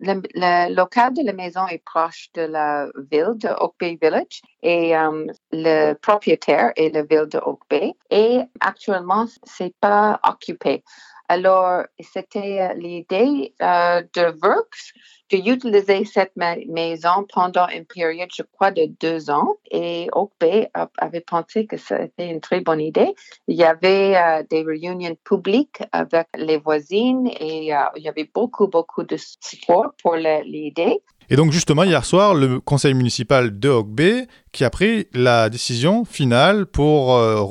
le, 0.00 0.74
local 0.74 1.14
de 1.14 1.22
la 1.24 1.32
maison 1.32 1.66
est 1.68 1.82
proche 1.84 2.30
de 2.34 2.42
la 2.42 2.86
ville 3.10 3.34
de 3.36 3.48
Oak 3.48 3.74
Bay 3.78 3.98
Village 4.00 4.42
et 4.62 4.96
euh, 4.96 5.26
le 5.52 5.94
propriétaire 5.94 6.72
est 6.76 6.94
la 6.94 7.02
ville 7.02 7.26
de 7.30 7.38
Oak 7.38 7.60
Bay 7.68 7.94
et 8.10 8.40
actuellement 8.60 9.26
c'est 9.44 9.74
pas 9.80 10.20
occupé. 10.26 10.82
Alors 11.28 11.84
c'était 12.00 12.60
euh, 12.60 12.74
l'idée 12.74 13.54
euh, 13.60 14.02
de 14.14 14.34
Works 14.42 14.94
d'utiliser 15.36 16.04
cette 16.04 16.32
maison 16.36 17.26
pendant 17.32 17.68
une 17.68 17.84
période, 17.84 18.30
je 18.34 18.42
crois, 18.42 18.70
de 18.70 18.86
deux 19.00 19.30
ans. 19.30 19.56
Et 19.70 20.08
Oak 20.12 20.32
Bay 20.40 20.70
avait 20.96 21.20
pensé 21.20 21.66
que 21.66 21.76
c'était 21.76 22.30
une 22.30 22.40
très 22.40 22.60
bonne 22.60 22.80
idée. 22.80 23.14
Il 23.46 23.56
y 23.56 23.64
avait 23.64 24.16
euh, 24.16 24.42
des 24.48 24.62
réunions 24.62 25.16
publiques 25.24 25.82
avec 25.92 26.28
les 26.36 26.56
voisines 26.56 27.28
et 27.40 27.74
euh, 27.74 27.80
il 27.96 28.02
y 28.02 28.08
avait 28.08 28.30
beaucoup, 28.32 28.68
beaucoup 28.68 29.02
de 29.02 29.16
support 29.18 29.92
pour 30.02 30.16
l'idée. 30.16 31.02
Et 31.30 31.36
donc 31.36 31.52
justement, 31.52 31.84
hier 31.84 32.06
soir, 32.06 32.34
le 32.34 32.58
conseil 32.58 32.94
municipal 32.94 33.58
de 33.58 33.82
Bay 33.82 34.26
qui 34.50 34.64
a 34.64 34.70
pris 34.70 35.08
la 35.12 35.50
décision 35.50 36.06
finale 36.06 36.64
pour 36.64 37.16
euh, 37.16 37.44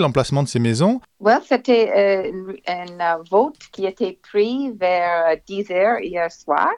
l'emplacement 0.00 0.42
de 0.42 0.48
ces 0.48 0.58
maisons. 0.58 1.00
Oui, 1.20 1.32
c'était 1.46 2.32
un 2.66 3.22
vote 3.30 3.56
qui 3.70 3.86
a 3.86 3.90
été 3.90 4.18
pris 4.20 4.72
vers 4.72 5.36
10 5.46 5.70
heures 5.70 6.00
hier 6.00 6.30
soir. 6.32 6.70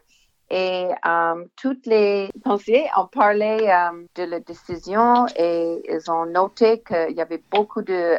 Et 0.51 0.89
um, 1.03 1.47
toutes 1.57 1.87
les 1.87 2.29
pensées 2.45 2.85
ont 2.99 3.07
parlé 3.07 3.71
um, 3.71 4.07
de 4.15 4.25
la 4.25 4.41
décision 4.41 5.25
et 5.35 5.81
ils 5.89 6.11
ont 6.11 6.27
noté 6.27 6.83
qu'il 6.87 7.17
y 7.17 7.23
avait 7.23 7.43
beaucoup 7.51 7.81
de 7.81 8.19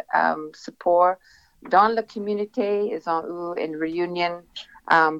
support 0.55 1.13
dans 1.69 1.89
la 1.89 2.01
communauté. 2.01 2.97
Ils 2.97 3.07
ont 3.07 3.53
eu 3.55 3.63
une 3.63 3.75
réunion 3.75 4.41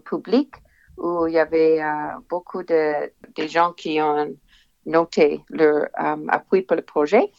publique 0.03 0.55
où 0.97 1.27
il 1.27 1.33
y 1.33 1.39
avait 1.39 1.79
uh, 1.79 2.19
beaucoup 2.29 2.63
de, 2.63 3.11
gens 3.47 3.73
qui 3.73 4.01
ont 4.01 4.35
noté 4.85 5.41
leur 5.49 5.87
appui 5.95 6.61
pour 6.61 6.75
le 6.75 6.83
projet. 6.83 7.31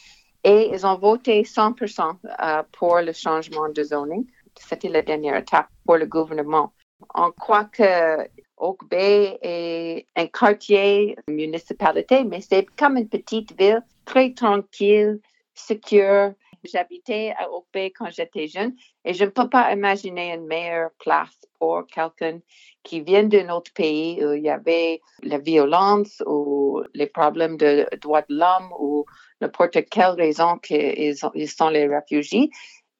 Et 0.42 0.70
ils 0.72 0.86
ont 0.86 0.98
voté 0.98 1.42
100% 1.42 2.16
uh, 2.24 2.62
pour 2.72 3.00
le 3.00 3.12
changement 3.12 3.68
de 3.68 3.82
zoning. 3.82 4.26
C'était 4.58 4.88
la 4.88 5.02
dernière 5.02 5.36
étape 5.36 5.68
pour 5.86 5.96
le 5.96 6.06
gouvernement. 6.06 6.72
On 7.14 7.30
croit 7.32 7.64
que 7.64 8.28
Oak 8.56 8.88
Bay 8.88 9.38
est 9.42 10.06
un 10.16 10.26
quartier, 10.26 11.16
une 11.28 11.34
municipalité, 11.34 12.24
mais 12.24 12.40
c'est 12.40 12.66
comme 12.76 12.96
une 12.96 13.08
petite 13.08 13.58
ville, 13.58 13.82
très 14.04 14.32
tranquille, 14.32 15.20
secure. 15.54 16.34
J'habitais 16.64 17.34
à 17.38 17.50
Oak 17.50 17.66
Bay 17.72 17.90
quand 17.90 18.10
j'étais 18.10 18.48
jeune 18.48 18.74
et 19.04 19.14
je 19.14 19.24
ne 19.24 19.30
peux 19.30 19.48
pas 19.48 19.72
imaginer 19.72 20.34
une 20.34 20.46
meilleure 20.46 20.90
place 20.98 21.38
pour 21.58 21.86
quelqu'un 21.86 22.40
qui 22.82 23.00
vient 23.00 23.24
d'un 23.24 23.50
autre 23.50 23.72
pays 23.72 24.24
où 24.24 24.32
il 24.32 24.42
y 24.42 24.50
avait 24.50 25.00
la 25.22 25.38
violence 25.38 26.22
ou 26.26 26.82
les 26.94 27.06
problèmes 27.06 27.56
de 27.56 27.86
droits 28.00 28.22
de 28.22 28.34
l'homme 28.34 28.72
ou 28.78 29.04
n'importe 29.40 29.88
quelle 29.90 30.12
raison 30.12 30.58
qu'ils 30.58 31.14
ils 31.34 31.48
sont 31.48 31.68
les 31.68 31.86
réfugiés 31.86 32.50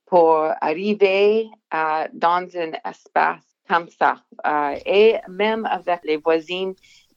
pour 0.07 0.37
arriver 0.61 1.49
dans 1.73 2.47
un 2.57 2.73
espace 2.85 3.45
comme 3.69 3.89
ça. 3.89 4.17
Euh, 4.47 4.77
et 4.85 5.17
même 5.29 5.67
avec 5.67 6.01
les 6.05 6.19
voisines 6.19 6.75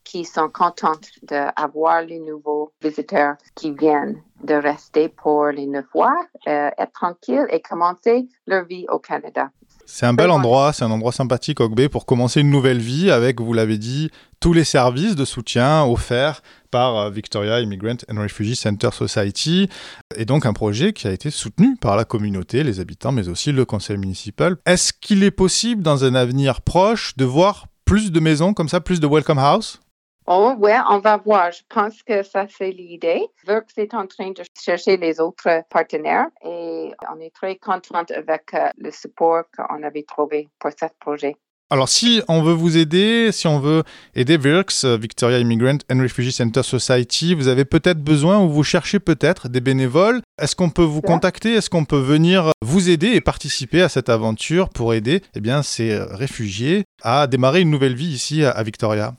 qui 0.08 0.24
sont 0.24 0.48
contentes 0.48 1.10
d'avoir 1.24 2.02
les 2.02 2.20
nouveaux 2.20 2.72
visiteurs 2.82 3.36
qui 3.56 3.72
viennent 3.72 4.16
de 4.42 4.54
rester 4.54 5.10
pour 5.10 5.48
les 5.48 5.66
neuf 5.66 5.86
mois, 5.94 6.16
euh, 6.48 6.70
être 6.78 6.94
tranquilles 6.94 7.48
et 7.50 7.60
commencer 7.60 8.26
leur 8.46 8.64
vie 8.66 8.86
au 8.90 9.00
Canada. 9.00 9.50
C'est 9.86 10.06
un 10.06 10.14
bel 10.14 10.32
endroit, 10.32 10.72
c'est 10.74 10.84
un 10.84 10.92
endroit 10.92 11.12
sympathique, 11.12 11.60
Ogbe, 11.60 11.88
pour 11.88 12.06
commencer 12.06 12.42
une 12.42 12.50
nouvelle 12.50 12.80
vie 12.80 13.12
avec, 13.12 13.42
vous 13.42 13.54
l'avez 13.54 13.78
dit, 13.78 14.10
tous 14.40 14.54
les 14.54 14.64
services 14.64 15.16
de 15.16 15.26
soutien 15.26 15.84
offerts 15.86 16.42
par 16.72 16.98
euh, 16.98 17.10
Victoria 17.10 17.60
Immigrant 17.60 17.98
and 18.10 18.22
Refugee 18.22 18.56
Center 18.56 18.90
Society, 18.94 19.70
et 20.16 20.26
donc 20.26 20.46
un 20.46 20.54
projet 20.54 20.94
qui 20.94 21.08
a 21.08 21.12
été 21.12 21.32
soutenu 21.32 21.76
par 21.76 21.98
la 21.98 22.06
communauté, 22.06 22.64
les 22.64 22.80
habitants, 22.80 23.12
mais 23.12 23.28
aussi 23.28 23.52
le 23.52 23.66
conseil 23.66 23.98
municipal. 23.98 24.56
Est-ce 24.66 24.94
qu'il 24.94 25.24
est 25.24 25.32
possible, 25.32 25.82
dans 25.82 26.06
un 26.06 26.16
avenir 26.16 26.62
proche, 26.62 27.16
de 27.18 27.26
voir 27.26 27.68
plus 27.84 28.12
de 28.12 28.20
maisons 28.20 28.54
comme 28.54 28.70
ça, 28.70 28.80
plus 28.80 29.00
de 29.00 29.08
Welcome 29.08 29.40
House? 29.40 29.80
Oh, 30.30 30.54
ouais, 30.60 30.76
on 30.90 31.00
va 31.00 31.16
voir. 31.16 31.54
Je 31.54 31.62
pense 31.70 32.04
que 32.04 32.22
ça, 32.22 32.48
c'est 32.50 32.72
l'idée. 32.72 33.26
Works 33.48 33.78
est 33.78 33.94
en 33.94 34.06
train 34.08 34.32
de 34.32 34.44
chercher 34.60 34.98
les 34.98 35.22
autres 35.22 35.64
partenaires 35.70 36.28
et 36.44 36.92
on 37.10 37.20
est 37.22 37.34
très 37.34 37.56
contente 37.56 38.12
avec 38.12 38.54
euh, 38.54 38.68
le 38.78 38.92
support 38.92 39.44
qu'on 39.56 39.84
avait 39.84 40.04
trouvé 40.04 40.50
pour 40.60 40.72
ce 40.72 40.88
projet. 41.00 41.38
Alors, 41.70 41.88
si 41.88 42.22
on 42.28 42.44
veut 42.44 42.54
vous 42.54 42.78
aider, 42.78 43.32
si 43.32 43.48
on 43.48 43.62
veut 43.62 43.84
aider 44.16 44.36
VIRX, 44.36 44.84
euh, 44.84 44.98
Victoria 44.98 45.40
Immigrant 45.40 45.78
and 45.90 46.02
Refugee 46.02 46.34
Center 46.34 46.64
Society, 46.64 47.34
vous 47.34 47.48
avez 47.48 47.64
peut-être 47.64 48.04
besoin 48.04 48.44
ou 48.44 48.50
vous 48.50 48.64
cherchez 48.64 49.00
peut-être 49.00 49.48
des 49.48 49.62
bénévoles. 49.62 50.20
Est-ce 50.42 50.58
qu'on 50.58 50.70
peut 50.70 50.84
vous 50.84 51.02
contacter? 51.02 51.54
Est-ce 51.54 51.70
qu'on 51.70 51.86
peut 51.86 52.00
venir 52.00 52.52
vous 52.62 52.90
aider 52.90 53.14
et 53.14 53.22
participer 53.22 53.82
à 53.82 53.88
cette 53.88 54.10
aventure 54.10 54.68
pour 54.68 54.94
aider 54.94 55.22
eh 55.36 55.40
bien, 55.40 55.64
ces 55.64 55.92
euh, 55.92 56.06
réfugiés 56.06 56.84
à 57.02 57.28
démarrer 57.28 57.62
une 57.62 57.72
nouvelle 57.72 57.96
vie 57.96 58.14
ici 58.14 58.44
à 58.44 58.62
Victoria? 58.64 59.14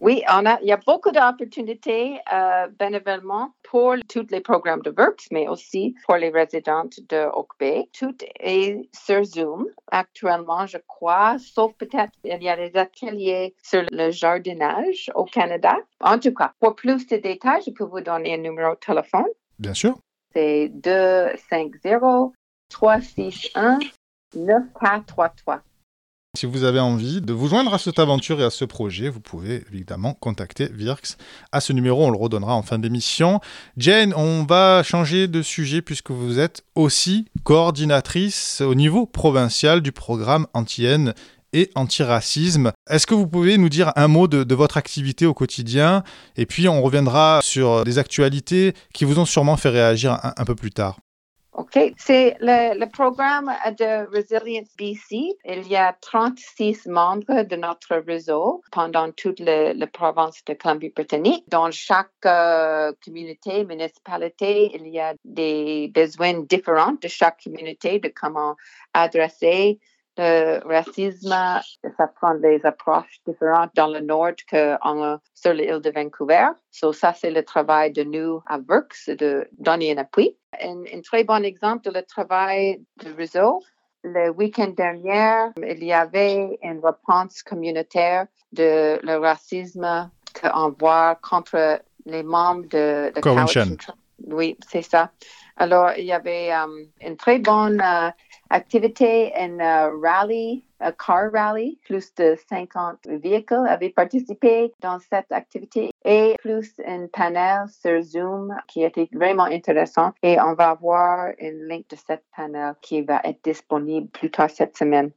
Oui, 0.00 0.22
on 0.28 0.46
a, 0.46 0.60
il 0.62 0.68
y 0.68 0.72
a 0.72 0.76
beaucoup 0.76 1.10
d'opportunités 1.10 2.20
euh, 2.32 2.68
bénévolement 2.78 3.52
pour 3.64 3.96
tous 4.08 4.26
les 4.30 4.40
programmes 4.40 4.82
de 4.82 4.94
Works, 4.96 5.26
mais 5.32 5.48
aussi 5.48 5.96
pour 6.06 6.16
les 6.16 6.30
résidents 6.30 6.88
de 7.08 7.26
Oak 7.32 7.48
Bay. 7.58 7.88
Tout 7.98 8.16
est 8.38 8.88
sur 8.94 9.24
Zoom 9.24 9.66
actuellement, 9.90 10.66
je 10.66 10.78
crois, 10.86 11.36
sauf 11.38 11.72
peut-être 11.74 12.12
il 12.22 12.42
y 12.42 12.48
a 12.48 12.56
des 12.56 12.76
ateliers 12.78 13.54
sur 13.62 13.82
le 13.90 14.10
jardinage 14.10 15.10
au 15.16 15.24
Canada. 15.24 15.76
En 16.00 16.18
tout 16.18 16.32
cas, 16.32 16.52
pour 16.60 16.76
plus 16.76 17.06
de 17.08 17.16
détails, 17.16 17.62
je 17.66 17.72
peux 17.72 17.84
vous 17.84 18.00
donner 18.00 18.34
un 18.34 18.38
numéro 18.38 18.74
de 18.74 18.78
téléphone. 18.78 19.26
Bien 19.58 19.74
sûr. 19.74 19.98
C'est 20.32 20.68
250 20.68 22.34
361 22.68 23.78
9433. 24.34 25.62
Si 26.38 26.46
vous 26.46 26.62
avez 26.62 26.78
envie 26.78 27.20
de 27.20 27.32
vous 27.32 27.48
joindre 27.48 27.74
à 27.74 27.78
cette 27.78 27.98
aventure 27.98 28.40
et 28.40 28.44
à 28.44 28.50
ce 28.50 28.64
projet, 28.64 29.08
vous 29.08 29.18
pouvez 29.18 29.64
évidemment 29.72 30.14
contacter 30.14 30.68
Virx 30.72 31.16
à 31.50 31.60
ce 31.60 31.72
numéro, 31.72 32.06
on 32.06 32.10
le 32.10 32.16
redonnera 32.16 32.54
en 32.54 32.62
fin 32.62 32.78
d'émission. 32.78 33.40
Jane, 33.76 34.14
on 34.14 34.44
va 34.44 34.84
changer 34.84 35.26
de 35.26 35.42
sujet 35.42 35.82
puisque 35.82 36.12
vous 36.12 36.38
êtes 36.38 36.62
aussi 36.76 37.24
coordinatrice 37.42 38.60
au 38.60 38.76
niveau 38.76 39.04
provincial 39.04 39.80
du 39.80 39.90
programme 39.90 40.46
anti-haine 40.54 41.12
et 41.52 41.72
antiracisme. 41.74 42.70
Est-ce 42.88 43.08
que 43.08 43.16
vous 43.16 43.26
pouvez 43.26 43.58
nous 43.58 43.68
dire 43.68 43.90
un 43.96 44.06
mot 44.06 44.28
de, 44.28 44.54
votre 44.54 44.76
activité 44.76 45.26
au 45.26 45.34
quotidien? 45.34 46.04
Et 46.36 46.46
puis 46.46 46.68
on 46.68 46.82
reviendra 46.82 47.40
sur 47.42 47.82
des 47.82 47.98
actualités 47.98 48.74
qui 48.94 49.04
vous 49.04 49.18
ont 49.18 49.26
sûrement 49.26 49.56
fait 49.56 49.70
réagir 49.70 50.20
un 50.22 50.44
peu 50.44 50.54
plus 50.54 50.70
tard. 50.70 51.00
OK? 51.58 51.92
C'est 51.96 52.36
le, 52.40 52.84
programme 52.86 53.52
de 53.78 54.06
Resilience 54.14 54.68
BC. 54.78 55.36
Il 55.44 55.66
y 55.66 55.74
a 55.74 55.92
36 56.00 56.86
membres 56.86 57.42
de 57.42 57.56
notre 57.56 57.96
réseau 57.96 58.62
pendant 58.70 59.10
toute 59.10 59.40
la 59.40 59.86
province 59.88 60.44
de 60.44 60.54
Colombie-Britannique. 60.54 61.44
Dans 61.48 61.70
chaque 61.72 62.10
euh, 62.24 62.92
communauté, 63.04 63.64
municipalité, 63.64 64.70
il 64.72 64.86
y 64.86 65.00
a 65.00 65.14
des 65.24 65.90
besoins 65.92 66.40
différents 66.42 66.92
de 67.02 67.08
chaque 67.08 67.42
communauté 67.42 67.98
de 67.98 68.12
comment 68.14 68.54
adresser 68.94 69.80
le 70.18 70.66
racisme, 70.66 71.30
ça 71.96 72.06
prend 72.16 72.34
des 72.34 72.64
approches 72.64 73.20
différentes 73.26 73.70
dans 73.74 73.88
le 73.88 74.00
nord 74.00 74.32
que 74.50 74.76
sur 75.34 75.52
l'île 75.52 75.80
de 75.80 75.90
Vancouver. 75.90 76.48
So, 76.70 76.92
ça, 76.92 77.14
c'est 77.14 77.30
le 77.30 77.44
travail 77.44 77.92
de 77.92 78.02
nous 78.02 78.42
à 78.46 78.58
Works, 78.58 79.10
de 79.16 79.48
donner 79.58 79.92
un 79.92 79.98
appui. 79.98 80.36
Un, 80.60 81.00
très 81.02 81.24
bon 81.24 81.44
exemple 81.44 81.84
de 81.84 81.90
le 81.90 82.02
travail 82.02 82.82
du 83.02 83.12
réseau. 83.12 83.62
Le 84.02 84.30
week-end 84.30 84.72
dernier, 84.76 85.50
il 85.56 85.84
y 85.84 85.92
avait 85.92 86.58
une 86.62 86.80
réponse 86.84 87.42
communautaire 87.42 88.26
de 88.52 88.98
le 89.02 89.16
racisme 89.16 90.10
qu'on 90.40 90.70
voit 90.70 91.16
contre 91.16 91.80
les 92.06 92.22
membres 92.22 92.66
de, 92.68 93.12
de 93.14 93.20
Oui, 94.26 94.56
c'est 94.68 94.82
ça. 94.82 95.10
Alors, 95.56 95.90
il 95.98 96.04
y 96.04 96.12
avait 96.12 96.52
um, 96.52 96.86
une 97.00 97.16
très 97.16 97.40
bonne 97.40 97.82
uh, 97.84 98.12
activité, 98.50 99.32
un 99.36 99.58
uh, 99.58 99.90
rally, 100.02 100.64
un 100.80 100.92
car 100.92 101.30
rally. 101.32 101.78
Plus 101.84 102.14
de 102.14 102.36
50 102.48 103.06
véhicules 103.06 103.66
avaient 103.68 103.90
participé 103.90 104.72
dans 104.80 104.98
cette 104.98 105.30
activité 105.30 105.90
et 106.04 106.34
plus 106.38 106.74
un 106.86 107.06
panel 107.08 107.66
sur 107.68 108.00
Zoom 108.02 108.54
qui 108.66 108.82
était 108.82 109.08
vraiment 109.12 109.44
intéressant. 109.44 110.12
Et 110.22 110.40
on 110.40 110.54
va 110.54 110.70
avoir 110.70 111.28
un 111.40 111.68
link 111.68 111.88
de 111.90 111.96
cette 111.96 112.24
panel 112.36 112.74
qui 112.80 113.02
va 113.02 113.20
être 113.24 113.42
disponible 113.42 114.08
plus 114.08 114.30
tard 114.30 114.50
cette 114.50 114.76
semaine. 114.76 115.10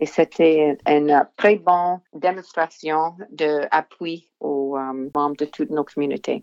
Et 0.00 0.06
c'était 0.06 0.78
une 0.88 1.26
très 1.36 1.56
bonne 1.56 2.00
démonstration 2.14 3.16
d'appui 3.30 4.30
aux 4.40 4.76
um, 4.76 5.10
membres 5.14 5.36
de 5.36 5.44
toutes 5.44 5.68
nos 5.70 5.84
communautés. 5.84 6.42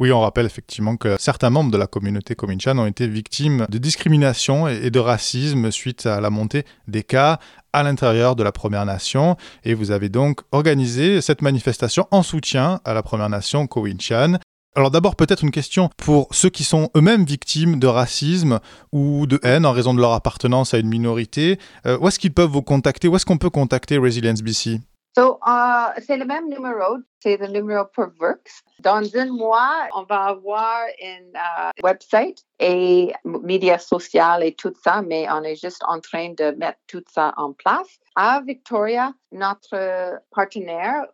Oui, 0.00 0.10
on 0.10 0.20
rappelle 0.20 0.46
effectivement 0.46 0.96
que 0.96 1.14
certains 1.20 1.50
membres 1.50 1.70
de 1.70 1.76
la 1.76 1.86
communauté 1.86 2.34
Cominchan 2.34 2.76
ont 2.78 2.86
été 2.86 3.06
victimes 3.06 3.66
de 3.68 3.78
discrimination 3.78 4.66
et 4.66 4.90
de 4.90 4.98
racisme 4.98 5.70
suite 5.70 6.06
à 6.06 6.20
la 6.20 6.30
montée 6.30 6.64
des 6.88 7.04
cas 7.04 7.38
à 7.72 7.84
l'intérieur 7.84 8.34
de 8.34 8.42
la 8.42 8.50
Première 8.50 8.84
Nation. 8.86 9.36
Et 9.62 9.72
vous 9.72 9.92
avez 9.92 10.08
donc 10.08 10.40
organisé 10.50 11.20
cette 11.20 11.42
manifestation 11.42 12.08
en 12.10 12.24
soutien 12.24 12.80
à 12.84 12.92
la 12.92 13.04
Première 13.04 13.28
Nation 13.28 13.68
Cowinchan. 13.68 14.38
Alors 14.74 14.90
d'abord 14.90 15.14
peut-être 15.14 15.44
une 15.44 15.52
question 15.52 15.88
pour 15.96 16.26
ceux 16.32 16.50
qui 16.50 16.64
sont 16.64 16.90
eux-mêmes 16.96 17.24
victimes 17.24 17.78
de 17.78 17.86
racisme 17.86 18.58
ou 18.90 19.28
de 19.28 19.38
haine 19.44 19.64
en 19.64 19.70
raison 19.70 19.94
de 19.94 20.00
leur 20.00 20.12
appartenance 20.12 20.74
à 20.74 20.78
une 20.78 20.88
minorité. 20.88 21.60
Euh, 21.86 21.96
où 22.00 22.08
est-ce 22.08 22.18
qu'ils 22.18 22.34
peuvent 22.34 22.50
vous 22.50 22.62
contacter? 22.62 23.06
Où 23.06 23.14
est-ce 23.14 23.26
qu'on 23.26 23.38
peut 23.38 23.50
contacter 23.50 23.96
Resilience 23.96 24.42
BC 24.42 24.80
So, 25.16 25.38
uh, 25.46 25.92
c'est 26.04 26.16
le 26.16 26.24
même 26.24 26.48
numéro, 26.48 26.98
c'est 27.20 27.36
le 27.36 27.46
numéro 27.46 27.84
pour 27.94 28.08
Works. 28.20 28.50
Dans 28.80 29.16
un 29.16 29.26
mois, 29.26 29.86
on 29.94 30.02
va 30.02 30.24
avoir 30.24 30.82
un 31.00 31.70
uh, 31.70 31.82
website 31.84 32.42
et 32.58 33.12
médias 33.24 33.78
sociaux 33.78 34.40
et 34.42 34.54
tout 34.54 34.74
ça, 34.82 35.02
mais 35.02 35.26
on 35.30 35.44
est 35.44 35.54
juste 35.54 35.82
en 35.86 36.00
train 36.00 36.30
de 36.30 36.50
mettre 36.58 36.80
tout 36.88 37.04
ça 37.12 37.32
en 37.36 37.52
place. 37.52 37.86
À 38.16 38.40
Victoria, 38.44 39.12
notre 39.30 40.18
partenaire 40.34 41.06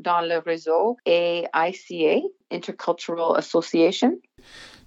dans 0.00 0.20
le 0.20 0.38
réseau 0.38 0.96
est 1.06 1.44
ICA, 1.54 2.26
Intercultural 2.50 3.36
Association. 3.36 4.18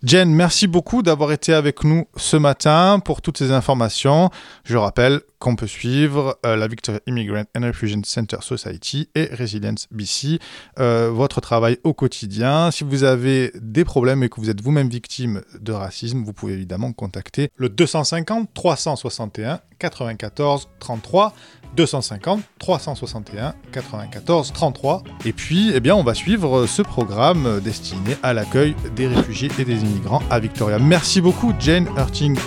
Jen, 0.03 0.33
merci 0.33 0.67
beaucoup 0.67 1.01
d'avoir 1.01 1.31
été 1.31 1.53
avec 1.53 1.83
nous 1.83 2.05
ce 2.15 2.37
matin 2.37 2.99
pour 3.03 3.21
toutes 3.21 3.37
ces 3.37 3.51
informations. 3.51 4.29
Je 4.63 4.77
rappelle 4.77 5.21
qu'on 5.39 5.55
peut 5.55 5.67
suivre 5.67 6.37
euh, 6.45 6.55
la 6.55 6.67
Victoria 6.67 6.99
Immigrant 7.07 7.43
and 7.57 7.61
Refugee 7.61 7.99
Center 8.03 8.37
Society 8.41 9.09
et 9.15 9.25
Resilience 9.25 9.87
BC, 9.91 10.39
euh, 10.79 11.09
votre 11.11 11.41
travail 11.41 11.77
au 11.83 11.93
quotidien. 11.93 12.71
Si 12.71 12.83
vous 12.83 13.03
avez 13.03 13.51
des 13.55 13.85
problèmes 13.85 14.21
et 14.23 14.29
que 14.29 14.39
vous 14.39 14.49
êtes 14.49 14.61
vous-même 14.61 14.89
victime 14.89 15.41
de 15.59 15.71
racisme, 15.71 16.23
vous 16.23 16.33
pouvez 16.33 16.53
évidemment 16.53 16.91
contacter 16.91 17.49
le 17.55 17.69
250 17.69 18.49
361 18.53 19.61
94 19.79 20.67
33 20.79 21.33
250 21.75 22.41
361 22.59 23.55
94 23.71 24.53
33. 24.53 25.03
Et 25.25 25.33
puis, 25.33 25.71
eh 25.73 25.79
bien, 25.79 25.95
on 25.95 26.03
va 26.03 26.13
suivre 26.13 26.65
ce 26.65 26.81
programme 26.81 27.61
destiné 27.61 28.17
à 28.23 28.33
l'accueil 28.33 28.75
des 28.95 29.07
réfugiés 29.07 29.49
et 29.57 29.65
des 29.65 29.81
immigrants 29.81 30.23
à 30.29 30.39
Victoria. 30.39 30.79
Merci 30.79 31.21
beaucoup, 31.21 31.53
Jane 31.59 31.87
Hurting. 31.97 32.37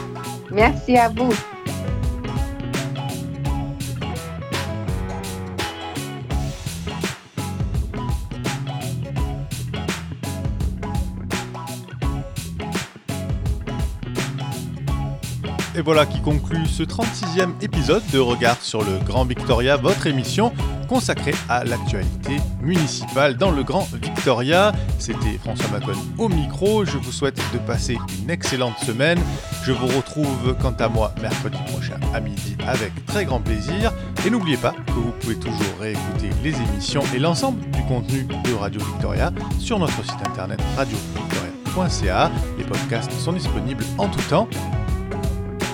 Merci 0.51 0.97
à 0.99 1.09
vous. 1.09 1.33
Et 15.75 15.81
voilà 15.81 16.05
qui 16.05 16.21
conclut 16.21 16.67
ce 16.67 16.83
36e 16.83 17.53
épisode 17.63 18.03
de 18.13 18.19
Regard 18.19 18.61
sur 18.61 18.85
le 18.85 18.99
Grand 19.07 19.25
Victoria, 19.25 19.79
votre 19.79 20.07
émission 20.07 20.53
consacrée 20.87 21.35
à 21.49 21.65
l'actualité 21.65 22.37
municipale 22.61 23.39
dans 23.39 23.51
le 23.51 23.63
Grand 23.63 23.89
Victoria. 23.95 24.73
C'était 24.99 25.39
François 25.39 25.71
Macon 25.71 25.99
au 26.19 26.29
micro. 26.29 26.85
Je 26.85 26.99
vous 26.99 27.11
souhaite 27.11 27.41
de 27.55 27.59
passer 27.59 27.97
une 28.23 28.29
excellente 28.29 28.79
semaine. 28.81 29.19
Je 29.65 29.73
vous 29.73 29.87
retrouve 29.87 30.55
quant 30.61 30.75
à 30.79 30.89
moi 30.89 31.15
mercredi 31.23 31.57
prochain 31.73 31.99
à 32.13 32.21
midi 32.21 32.55
avec 32.69 32.93
très 33.07 33.25
grand 33.25 33.41
plaisir. 33.41 33.95
Et 34.27 34.31
n'oubliez 34.31 34.59
pas 34.59 34.75
que 34.89 34.93
vous 34.93 35.13
pouvez 35.21 35.37
toujours 35.37 35.79
réécouter 35.81 36.29
les 36.45 36.55
émissions 36.55 37.03
et 37.15 37.19
l'ensemble 37.19 37.59
du 37.71 37.83
contenu 37.85 38.25
de 38.25 38.53
Radio 38.53 38.81
Victoria 38.85 39.33
sur 39.59 39.79
notre 39.79 40.05
site 40.05 40.21
internet 40.27 40.61
radiovictoria.ca. 40.77 42.31
Les 42.59 42.65
podcasts 42.65 43.13
sont 43.13 43.33
disponibles 43.33 43.85
en 43.97 44.09
tout 44.09 44.21
temps. 44.29 44.47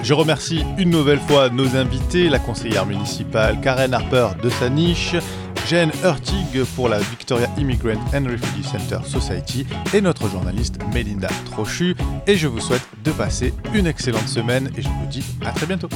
Je 0.03 0.15
remercie 0.15 0.65
une 0.79 0.91
nouvelle 0.91 1.19
fois 1.21 1.51
nos 1.51 1.77
invités, 1.77 2.29
la 2.29 2.39
conseillère 2.39 2.87
municipale 2.87 3.61
Karen 3.61 3.93
Harper 3.93 4.29
de 4.43 4.49
sa 4.49 4.69
niche, 4.69 5.17
Jane 5.69 5.91
Hurtig 6.03 6.65
pour 6.77 6.89
la 6.89 6.99
Victoria 6.99 7.49
Immigrant 7.59 8.01
and 8.15 8.25
Refugee 8.25 8.65
Center 8.65 9.01
Society 9.05 9.67
et 9.93 10.01
notre 10.01 10.29
journaliste 10.29 10.79
Melinda 10.95 11.29
Trochu. 11.45 11.95
Et 12.27 12.37
je 12.37 12.47
vous 12.47 12.61
souhaite 12.61 12.87
de 13.05 13.11
passer 13.11 13.53
une 13.75 13.87
excellente 13.87 14.29
semaine 14.29 14.71
et 14.77 14.83
je 14.83 14.89
vous 14.89 15.07
dis 15.11 15.25
à 15.45 15.51
très 15.51 15.67
bientôt. 15.67 15.89